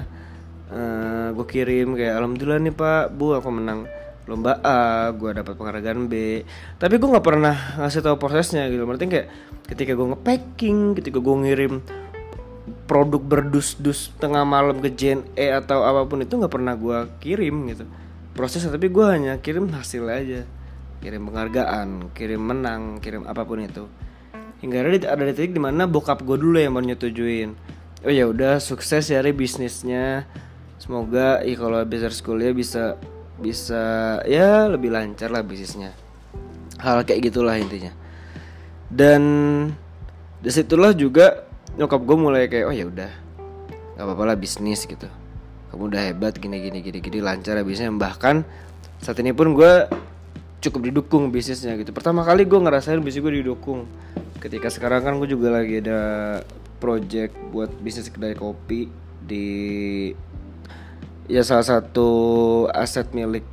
Uh, 0.69 0.77
eh, 0.77 1.29
gue 1.33 1.47
kirim 1.49 1.97
kayak 1.97 2.21
alhamdulillah 2.21 2.61
nih 2.61 2.75
pak 2.77 3.17
bu 3.17 3.33
aku 3.33 3.49
menang 3.49 3.89
lomba 4.29 4.61
A 4.61 5.09
gue 5.17 5.33
dapat 5.33 5.57
penghargaan 5.57 6.07
B. 6.07 6.45
Tapi 6.77 6.95
gue 7.01 7.09
nggak 7.09 7.25
pernah 7.25 7.57
ngasih 7.81 8.05
tahu 8.05 8.21
prosesnya 8.21 8.69
gitu. 8.69 8.85
Berarti 8.85 9.09
kayak 9.09 9.29
ketika 9.73 9.97
gue 9.97 10.07
ngepacking 10.13 10.93
ketika 11.01 11.19
gue 11.19 11.37
ngirim 11.49 11.75
produk 12.85 13.21
berdus-dus 13.21 14.13
tengah 14.21 14.45
malam 14.45 14.85
ke 14.85 14.93
JNE 14.93 15.65
atau 15.65 15.89
apa 15.89 16.05
pun 16.05 16.21
itu 16.21 16.37
nggak 16.37 16.53
pernah 16.53 16.77
gue 16.77 16.99
kirim 17.25 17.73
gitu. 17.73 17.89
Prosesnya 18.37 18.69
tapi 18.69 18.93
gue 18.93 19.07
hanya 19.09 19.41
kirim 19.41 19.73
hasil 19.73 20.05
aja. 20.07 20.45
Kirim 21.01 21.25
penghargaan 21.27 22.13
kirim 22.13 22.45
menang 22.45 23.01
kirim 23.01 23.25
apa 23.25 23.49
pun 23.49 23.65
itu. 23.65 23.89
Hingga 24.61 24.77
ada 24.85 25.17
ada 25.17 25.23
titik 25.33 25.57
di 25.57 25.63
mana 25.63 25.89
bokap 25.89 26.21
gue 26.21 26.37
dulu 26.37 26.61
yang 26.61 26.77
mau 26.77 26.85
nyetujuin 26.85 27.79
oh 28.07 28.13
ya 28.13 28.31
udah 28.31 28.63
sukses 28.63 29.11
ya 29.11 29.23
bisnisnya. 29.33 30.29
Semoga 30.79 31.43
ya 31.43 31.55
kalau 31.59 31.83
habis 31.83 32.23
kuliah 32.23 32.55
bisa 32.55 32.95
bisa 33.39 34.19
ya 34.27 34.67
lebih 34.67 34.91
lancar 34.91 35.31
lah 35.31 35.47
bisnisnya. 35.47 35.95
Hal 36.79 37.07
kayak 37.07 37.31
gitulah 37.31 37.55
intinya. 37.59 37.95
Dan 38.91 39.23
di 40.39 40.51
situlah 40.51 40.95
juga 40.95 41.47
nyokap 41.79 42.01
gue 42.03 42.17
mulai 42.19 42.51
kayak 42.51 42.67
oh 42.67 42.75
ya 42.75 42.87
udah 42.87 43.11
nggak 43.95 44.05
apa-apa 44.07 44.23
lah 44.35 44.37
bisnis 44.39 44.87
gitu. 44.87 45.07
Kamu 45.71 45.91
udah 45.91 46.01
hebat 46.11 46.39
gini 46.39 46.63
gini 46.63 46.79
gini 46.83 46.99
gini 46.99 47.19
lancar 47.23 47.59
ya 47.59 47.65
bisnisnya. 47.67 47.95
Bahkan 47.95 48.37
saat 48.99 49.19
ini 49.23 49.31
pun 49.31 49.55
gue 49.55 49.87
cukup 50.59 50.91
didukung 50.91 51.31
bisnisnya 51.31 51.79
gitu. 51.79 51.95
Pertama 51.95 52.27
kali 52.27 52.43
gue 52.43 52.59
ngerasain 52.59 52.99
bisnis 53.03 53.23
gue 53.23 53.43
didukung. 53.43 53.87
Ketika 54.39 54.71
sekarang 54.71 55.03
kan 55.03 55.15
gue 55.19 55.31
juga 55.31 55.55
lagi 55.55 55.83
ada 55.83 56.01
project 56.79 57.35
buat 57.51 57.71
bisnis 57.83 58.07
kedai 58.07 58.39
kopi 58.39 58.87
di 59.19 59.47
ya 61.29 61.45
salah 61.45 61.63
satu 61.63 62.09
aset 62.73 63.13
milik 63.13 63.45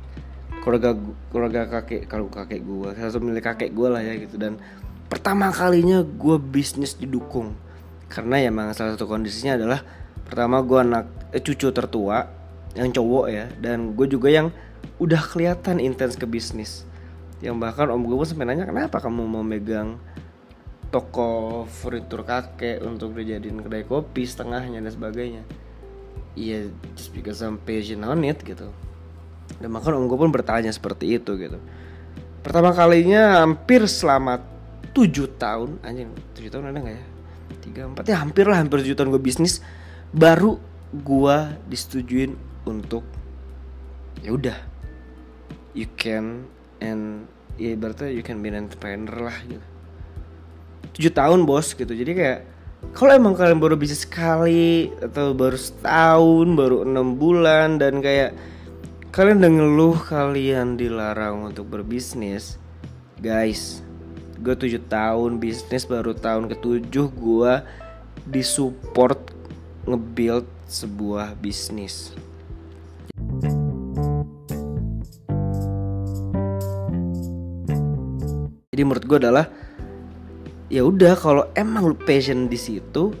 keluarga 0.64 0.96
keluarga 1.28 1.62
kakek 1.68 2.08
kalau 2.08 2.26
kakek 2.32 2.64
gue 2.64 2.88
salah 2.96 3.12
satu 3.12 3.22
milik 3.22 3.44
kakek 3.44 3.70
gue 3.76 3.88
lah 3.92 4.02
ya 4.02 4.16
gitu. 4.16 4.40
Dan 4.40 4.58
pertama 5.06 5.52
kalinya 5.52 6.02
gue 6.02 6.36
bisnis 6.40 6.96
didukung. 6.96 7.54
Karena 8.08 8.40
ya 8.40 8.48
memang 8.48 8.72
salah 8.72 8.96
satu 8.96 9.04
kondisinya 9.06 9.60
adalah 9.60 9.84
pertama 10.26 10.64
gue 10.64 10.78
anak 10.80 11.04
eh, 11.36 11.42
cucu 11.44 11.70
tertua 11.70 12.26
yang 12.74 12.90
cowok 12.90 13.26
ya 13.30 13.46
dan 13.62 13.94
gue 13.94 14.06
juga 14.08 14.32
yang 14.32 14.48
udah 14.96 15.20
kelihatan 15.20 15.78
intens 15.78 16.16
ke 16.16 16.24
bisnis. 16.24 16.88
Yang 17.44 17.60
bahkan 17.60 17.92
om 17.92 18.00
gue 18.00 18.16
pun 18.16 18.24
sampai 18.24 18.48
nanya 18.48 18.64
kenapa 18.64 18.98
kamu 18.98 19.22
mau 19.28 19.44
megang 19.44 20.00
toko 20.88 21.68
furnitur 21.68 22.24
kakek 22.24 22.80
untuk 22.80 23.12
dijadiin 23.12 23.60
kedai 23.60 23.84
kopi 23.84 24.24
setengahnya 24.24 24.80
dan 24.80 24.88
sebagainya 24.94 25.42
iya 26.36 26.68
just 26.94 27.10
because 27.16 27.40
I'm 27.40 27.58
patient 27.58 28.04
on 28.04 28.22
it 28.22 28.44
gitu. 28.44 28.68
Dan 29.56 29.72
maka 29.72 29.90
om 29.90 30.04
gue 30.04 30.18
pun 30.20 30.28
bertanya 30.28 30.68
seperti 30.70 31.16
itu 31.16 31.34
gitu. 31.40 31.58
Pertama 32.44 32.76
kalinya 32.76 33.42
hampir 33.42 33.88
selama 33.88 34.38
tujuh 34.92 35.34
tahun 35.40 35.80
anjing 35.82 36.12
tujuh 36.36 36.50
tahun 36.52 36.70
ada 36.70 36.78
nggak 36.84 36.94
ya? 36.94 37.04
Tiga 37.64 37.80
empat 37.90 38.04
ya 38.06 38.16
hampir 38.20 38.44
lah 38.46 38.60
hampir 38.62 38.84
tujuh 38.84 38.94
tahun 38.94 39.10
gue 39.16 39.22
bisnis 39.24 39.64
baru 40.14 40.60
gue 40.92 41.36
disetujuin 41.66 42.36
untuk 42.68 43.02
ya 44.20 44.30
udah. 44.36 44.58
You 45.76 45.88
can 45.96 46.48
and 46.80 47.28
ya 47.56 47.76
berarti 47.76 48.12
you 48.12 48.20
can 48.20 48.44
be 48.44 48.52
an 48.52 48.68
entrepreneur 48.68 49.32
lah 49.32 49.36
gitu. 49.48 49.64
Tujuh 51.00 51.12
tahun 51.12 51.44
bos 51.44 51.72
gitu. 51.72 51.92
Jadi 51.92 52.12
kayak 52.12 52.40
kalau 52.96 53.12
emang 53.12 53.36
kalian 53.36 53.60
baru 53.60 53.76
bisnis 53.76 54.04
sekali 54.08 54.92
atau 55.00 55.36
baru 55.36 55.56
setahun 55.56 56.48
baru 56.56 56.88
enam 56.88 57.16
bulan 57.16 57.76
dan 57.76 58.00
kayak 58.00 58.36
kalian 59.12 59.40
udah 59.44 59.52
ngeluh 59.52 59.96
kalian 60.00 60.76
dilarang 60.76 61.48
untuk 61.48 61.68
berbisnis 61.68 62.56
guys 63.20 63.84
gue 64.40 64.52
tujuh 64.52 64.84
tahun 64.92 65.40
bisnis 65.40 65.88
baru 65.88 66.12
tahun 66.12 66.52
ketujuh 66.52 67.06
gue 67.16 67.52
disupport 68.26 69.32
ngebuild 69.86 70.46
sebuah 70.66 71.38
bisnis. 71.38 72.10
Jadi 78.74 78.82
menurut 78.84 79.04
gue 79.08 79.18
adalah 79.22 79.46
ya 80.66 80.82
udah 80.82 81.14
kalau 81.14 81.44
emang 81.54 81.94
lu 81.94 81.96
passion 81.96 82.50
di 82.50 82.58
situ 82.58 83.14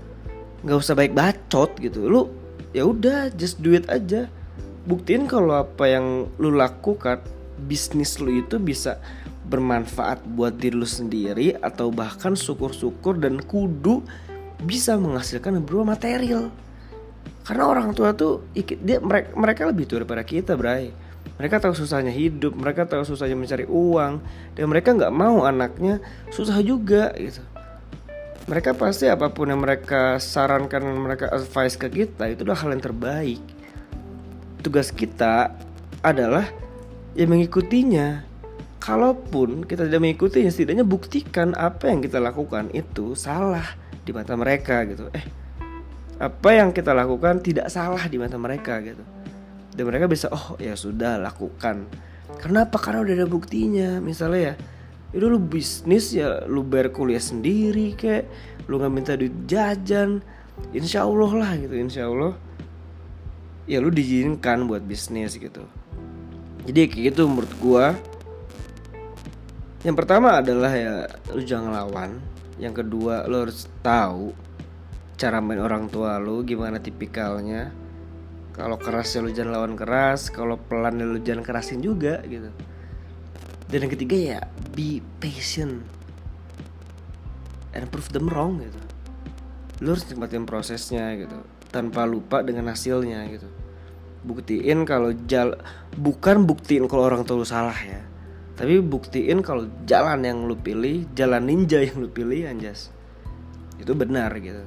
nggak 0.66 0.78
usah 0.82 0.94
baik 0.98 1.14
bacot 1.14 1.70
gitu. 1.78 2.06
Lu 2.06 2.22
ya 2.74 2.86
udah 2.86 3.30
just 3.34 3.62
do 3.62 3.74
it 3.74 3.86
aja. 3.86 4.26
Buktiin 4.86 5.26
kalau 5.26 5.54
apa 5.54 5.90
yang 5.90 6.30
lu 6.38 6.54
lakukan 6.54 7.18
bisnis 7.66 8.18
lu 8.22 8.42
itu 8.42 8.58
bisa 8.58 9.02
bermanfaat 9.46 10.26
buat 10.34 10.58
diri 10.58 10.74
lu 10.74 10.86
sendiri 10.86 11.54
atau 11.62 11.94
bahkan 11.94 12.34
syukur-syukur 12.34 13.18
dan 13.18 13.38
kudu 13.38 14.02
bisa 14.62 14.98
menghasilkan 14.98 15.62
beberapa 15.62 15.94
material. 15.94 16.50
Karena 17.46 17.70
orang 17.70 17.94
tua 17.94 18.10
tuh 18.10 18.42
dia 18.58 18.98
mereka, 18.98 19.30
mereka 19.38 19.62
lebih 19.70 19.86
tua 19.86 20.02
daripada 20.02 20.26
kita 20.26 20.58
bray 20.58 20.90
mereka 21.34 21.58
tahu 21.58 21.74
susahnya 21.74 22.14
hidup 22.14 22.54
mereka 22.54 22.86
tahu 22.86 23.02
susahnya 23.02 23.34
mencari 23.34 23.66
uang 23.66 24.22
dan 24.54 24.64
mereka 24.70 24.94
nggak 24.94 25.12
mau 25.12 25.42
anaknya 25.42 25.98
susah 26.30 26.62
juga 26.62 27.10
gitu. 27.18 27.42
Mereka 28.46 28.78
pasti 28.78 29.10
apa 29.10 29.26
pun 29.34 29.50
yang 29.50 29.58
mereka 29.58 30.22
sarankan 30.22 30.86
mereka 30.94 31.26
advice 31.34 31.74
ke 31.74 31.90
kita 31.90 32.30
itu 32.30 32.46
adalah 32.46 32.62
hal 32.62 32.70
yang 32.78 32.84
terbaik. 32.84 33.42
Tugas 34.62 34.94
kita 34.94 35.50
adalah 36.00 36.46
ya 37.18 37.26
mengikutinya. 37.26 38.22
Kalaupun 38.78 39.66
kita 39.66 39.90
tidak 39.90 39.98
mengikutinya 39.98 40.46
setidaknya 40.46 40.86
buktikan 40.86 41.58
apa 41.58 41.90
yang 41.90 41.98
kita 41.98 42.22
lakukan 42.22 42.70
itu 42.70 43.18
salah 43.18 43.66
di 44.06 44.14
mata 44.14 44.38
mereka 44.38 44.86
gitu. 44.86 45.10
Eh 45.10 45.26
apa 46.16 46.48
yang 46.56 46.72
kita 46.72 46.96
lakukan 46.96 47.44
tidak 47.44 47.68
salah 47.68 48.00
di 48.08 48.16
mata 48.16 48.40
mereka 48.40 48.80
gitu 48.80 49.15
dan 49.76 49.84
mereka 49.84 50.08
bisa 50.08 50.32
oh 50.32 50.56
ya 50.56 50.72
sudah 50.72 51.20
lakukan. 51.20 51.84
Karena 52.40 52.64
apa 52.64 52.80
karena 52.80 53.04
udah 53.04 53.14
ada 53.22 53.28
buktinya. 53.28 54.00
Misalnya 54.00 54.40
ya 54.40 54.54
itu 55.12 55.28
lu 55.28 55.38
bisnis 55.38 56.16
ya 56.16 56.48
lu 56.48 56.64
bayar 56.64 56.90
kuliah 56.90 57.20
sendiri 57.20 57.92
kayak 57.94 58.24
lu 58.66 58.80
nggak 58.80 58.92
minta 58.92 59.12
duit 59.14 59.36
jajan. 59.44 60.24
Insya 60.72 61.04
Allah 61.04 61.30
lah 61.36 61.50
gitu 61.60 61.76
insya 61.76 62.08
Allah. 62.08 62.32
Ya 63.68 63.84
lu 63.84 63.92
diizinkan 63.92 64.64
buat 64.64 64.80
bisnis 64.80 65.36
gitu. 65.36 65.68
Jadi 66.64 66.88
kayak 66.88 67.12
gitu 67.12 67.28
menurut 67.28 67.52
gua. 67.60 67.86
Yang 69.84 69.96
pertama 70.02 70.40
adalah 70.40 70.72
ya 70.72 71.04
lu 71.36 71.44
jangan 71.44 71.70
lawan. 71.76 72.10
Yang 72.56 72.80
kedua 72.80 73.28
lu 73.28 73.44
harus 73.44 73.68
tahu 73.84 74.32
cara 75.20 75.40
main 75.44 75.60
orang 75.60 75.88
tua 75.92 76.16
lu 76.16 76.44
gimana 76.44 76.76
tipikalnya 76.76 77.72
kalau 78.56 78.80
keras 78.80 79.12
ya 79.12 79.20
lu 79.20 79.28
jangan 79.28 79.52
lawan 79.60 79.76
keras 79.76 80.32
kalau 80.32 80.56
pelan 80.56 80.96
ya 80.96 81.04
lu 81.04 81.20
jangan 81.20 81.44
kerasin 81.44 81.84
juga 81.84 82.24
gitu. 82.24 82.48
Dan 83.68 83.78
yang 83.84 83.92
ketiga 83.92 84.16
ya 84.16 84.38
be 84.72 85.04
patient. 85.20 85.84
And 87.76 87.84
prove 87.92 88.08
them 88.16 88.32
wrong 88.32 88.64
gitu. 88.64 88.80
Lu 89.84 89.92
harus 89.92 90.08
nikmatin 90.08 90.48
prosesnya 90.48 91.12
gitu. 91.20 91.36
Tanpa 91.68 92.08
lupa 92.08 92.40
dengan 92.40 92.72
hasilnya 92.72 93.28
gitu. 93.28 93.44
Buktiin 94.24 94.88
kalau 94.88 95.12
jal 95.28 95.60
bukan 96.00 96.48
buktiin 96.48 96.88
kalau 96.88 97.12
orang 97.12 97.28
tua 97.28 97.36
lu 97.36 97.44
salah 97.44 97.76
ya. 97.76 98.00
Tapi 98.56 98.80
buktiin 98.80 99.44
kalau 99.44 99.68
jalan 99.84 100.24
yang 100.24 100.48
lu 100.48 100.56
pilih 100.56 101.04
jalan 101.12 101.44
ninja 101.44 101.84
yang 101.84 102.00
lu 102.00 102.08
pilih 102.08 102.48
anjas. 102.48 102.88
Itu 103.76 103.92
benar 103.92 104.32
gitu. 104.40 104.64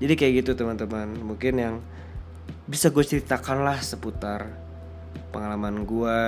Jadi 0.00 0.14
kayak 0.16 0.32
gitu 0.40 0.56
teman-teman. 0.56 1.12
Mungkin 1.20 1.54
yang 1.60 1.74
bisa 2.72 2.88
gue 2.88 3.04
ceritakan 3.04 3.68
lah 3.68 3.76
seputar 3.84 4.48
pengalaman 5.28 5.84
gue 5.84 6.18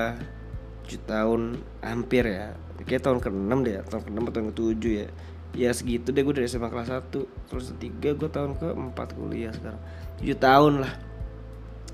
7 0.85 1.00
tahun 1.09 1.57
hampir 1.80 2.28
ya. 2.28 2.52
Kayak 2.85 3.09
tahun 3.09 3.18
ke-6 3.24 3.52
deh 3.64 3.80
tahun 3.88 4.02
ke-6 4.04 4.20
atau 4.20 4.33
tahun 4.37 4.46
ke-7 4.52 4.85
ya. 4.92 5.09
Ya 5.57 5.70
segitu 5.72 6.12
deh 6.12 6.20
gue 6.20 6.37
dari 6.37 6.44
SMA 6.44 6.68
kelas 6.68 6.92
1 6.92 7.48
terus 7.48 7.72
ketiga 7.72 8.12
gue 8.12 8.28
tahun 8.28 8.61
ke-4 8.61 8.98
kuliah 9.16 9.57
sekarang. 9.57 9.80
7 10.20 10.37
tahun 10.37 10.72
lah 10.85 10.92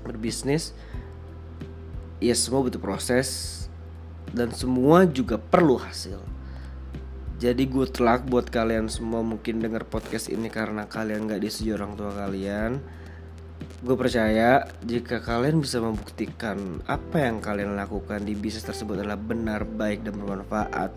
berbisnis. 0.03 0.75
Ya 2.19 2.35
semua 2.35 2.67
butuh 2.67 2.83
proses 2.83 3.63
dan 4.35 4.51
semua 4.51 5.07
juga 5.07 5.39
perlu 5.39 5.79
hasil. 5.79 6.19
Jadi 7.39 7.71
gue 7.71 7.87
telak 7.87 8.27
buat 8.27 8.51
kalian 8.51 8.91
semua 8.91 9.23
mungkin 9.23 9.63
denger 9.63 9.87
podcast 9.87 10.27
ini 10.27 10.51
karena 10.51 10.91
kalian 10.91 11.31
gak 11.31 11.39
disetujui 11.39 11.73
orang 11.73 11.95
tua 11.95 12.11
kalian 12.13 12.83
Gue 13.81 13.97
percaya 13.97 14.69
jika 14.85 15.17
kalian 15.17 15.57
bisa 15.57 15.81
membuktikan 15.81 16.85
apa 16.85 17.17
yang 17.17 17.41
kalian 17.41 17.73
lakukan 17.73 18.21
di 18.21 18.37
bisnis 18.37 18.61
tersebut 18.61 19.01
adalah 19.01 19.17
benar, 19.17 19.65
baik, 19.65 20.05
dan 20.05 20.21
bermanfaat 20.21 20.93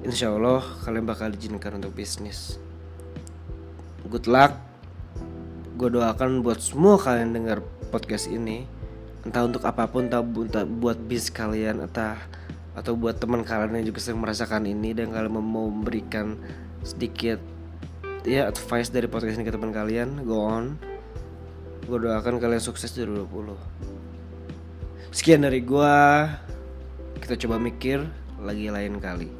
Insya 0.00 0.32
Allah 0.32 0.64
kalian 0.80 1.04
bakal 1.04 1.28
diizinkan 1.28 1.76
untuk 1.76 1.92
bisnis. 1.92 2.56
Good 4.08 4.32
luck. 4.32 4.56
Gue 5.76 5.92
doakan 5.92 6.40
buat 6.40 6.64
semua 6.64 6.96
kalian 6.96 7.36
dengar 7.36 7.60
podcast 7.92 8.32
ini. 8.32 8.64
Entah 9.28 9.44
untuk 9.44 9.60
apa 9.68 9.84
pun, 9.92 10.08
entah 10.08 10.64
buat 10.64 10.96
bis 11.04 11.28
kalian 11.34 11.84
Entah 11.84 12.16
atau 12.78 12.94
buat 12.94 13.18
teman 13.18 13.42
kalian 13.42 13.82
yang 13.82 13.90
juga 13.90 13.98
sering 13.98 14.22
merasakan 14.22 14.68
ini 14.70 14.94
Dan 14.94 15.10
kalian 15.10 15.32
mau 15.34 15.66
memberikan 15.66 16.38
sedikit 16.86 17.42
ya 18.22 18.46
advice 18.46 18.94
dari 18.94 19.10
podcast 19.10 19.42
ini 19.42 19.48
ke 19.48 19.50
teman 19.50 19.74
kalian 19.74 20.22
Go 20.22 20.46
on 20.46 20.95
Gue 21.86 22.02
doakan 22.02 22.42
kalian 22.42 22.58
sukses 22.58 22.90
di 22.90 23.06
2020 23.06 25.14
Sekian 25.14 25.46
dari 25.46 25.62
gue 25.62 25.94
Kita 27.22 27.38
coba 27.46 27.62
mikir 27.62 28.02
lagi 28.42 28.66
lain 28.68 28.98
kali 28.98 29.30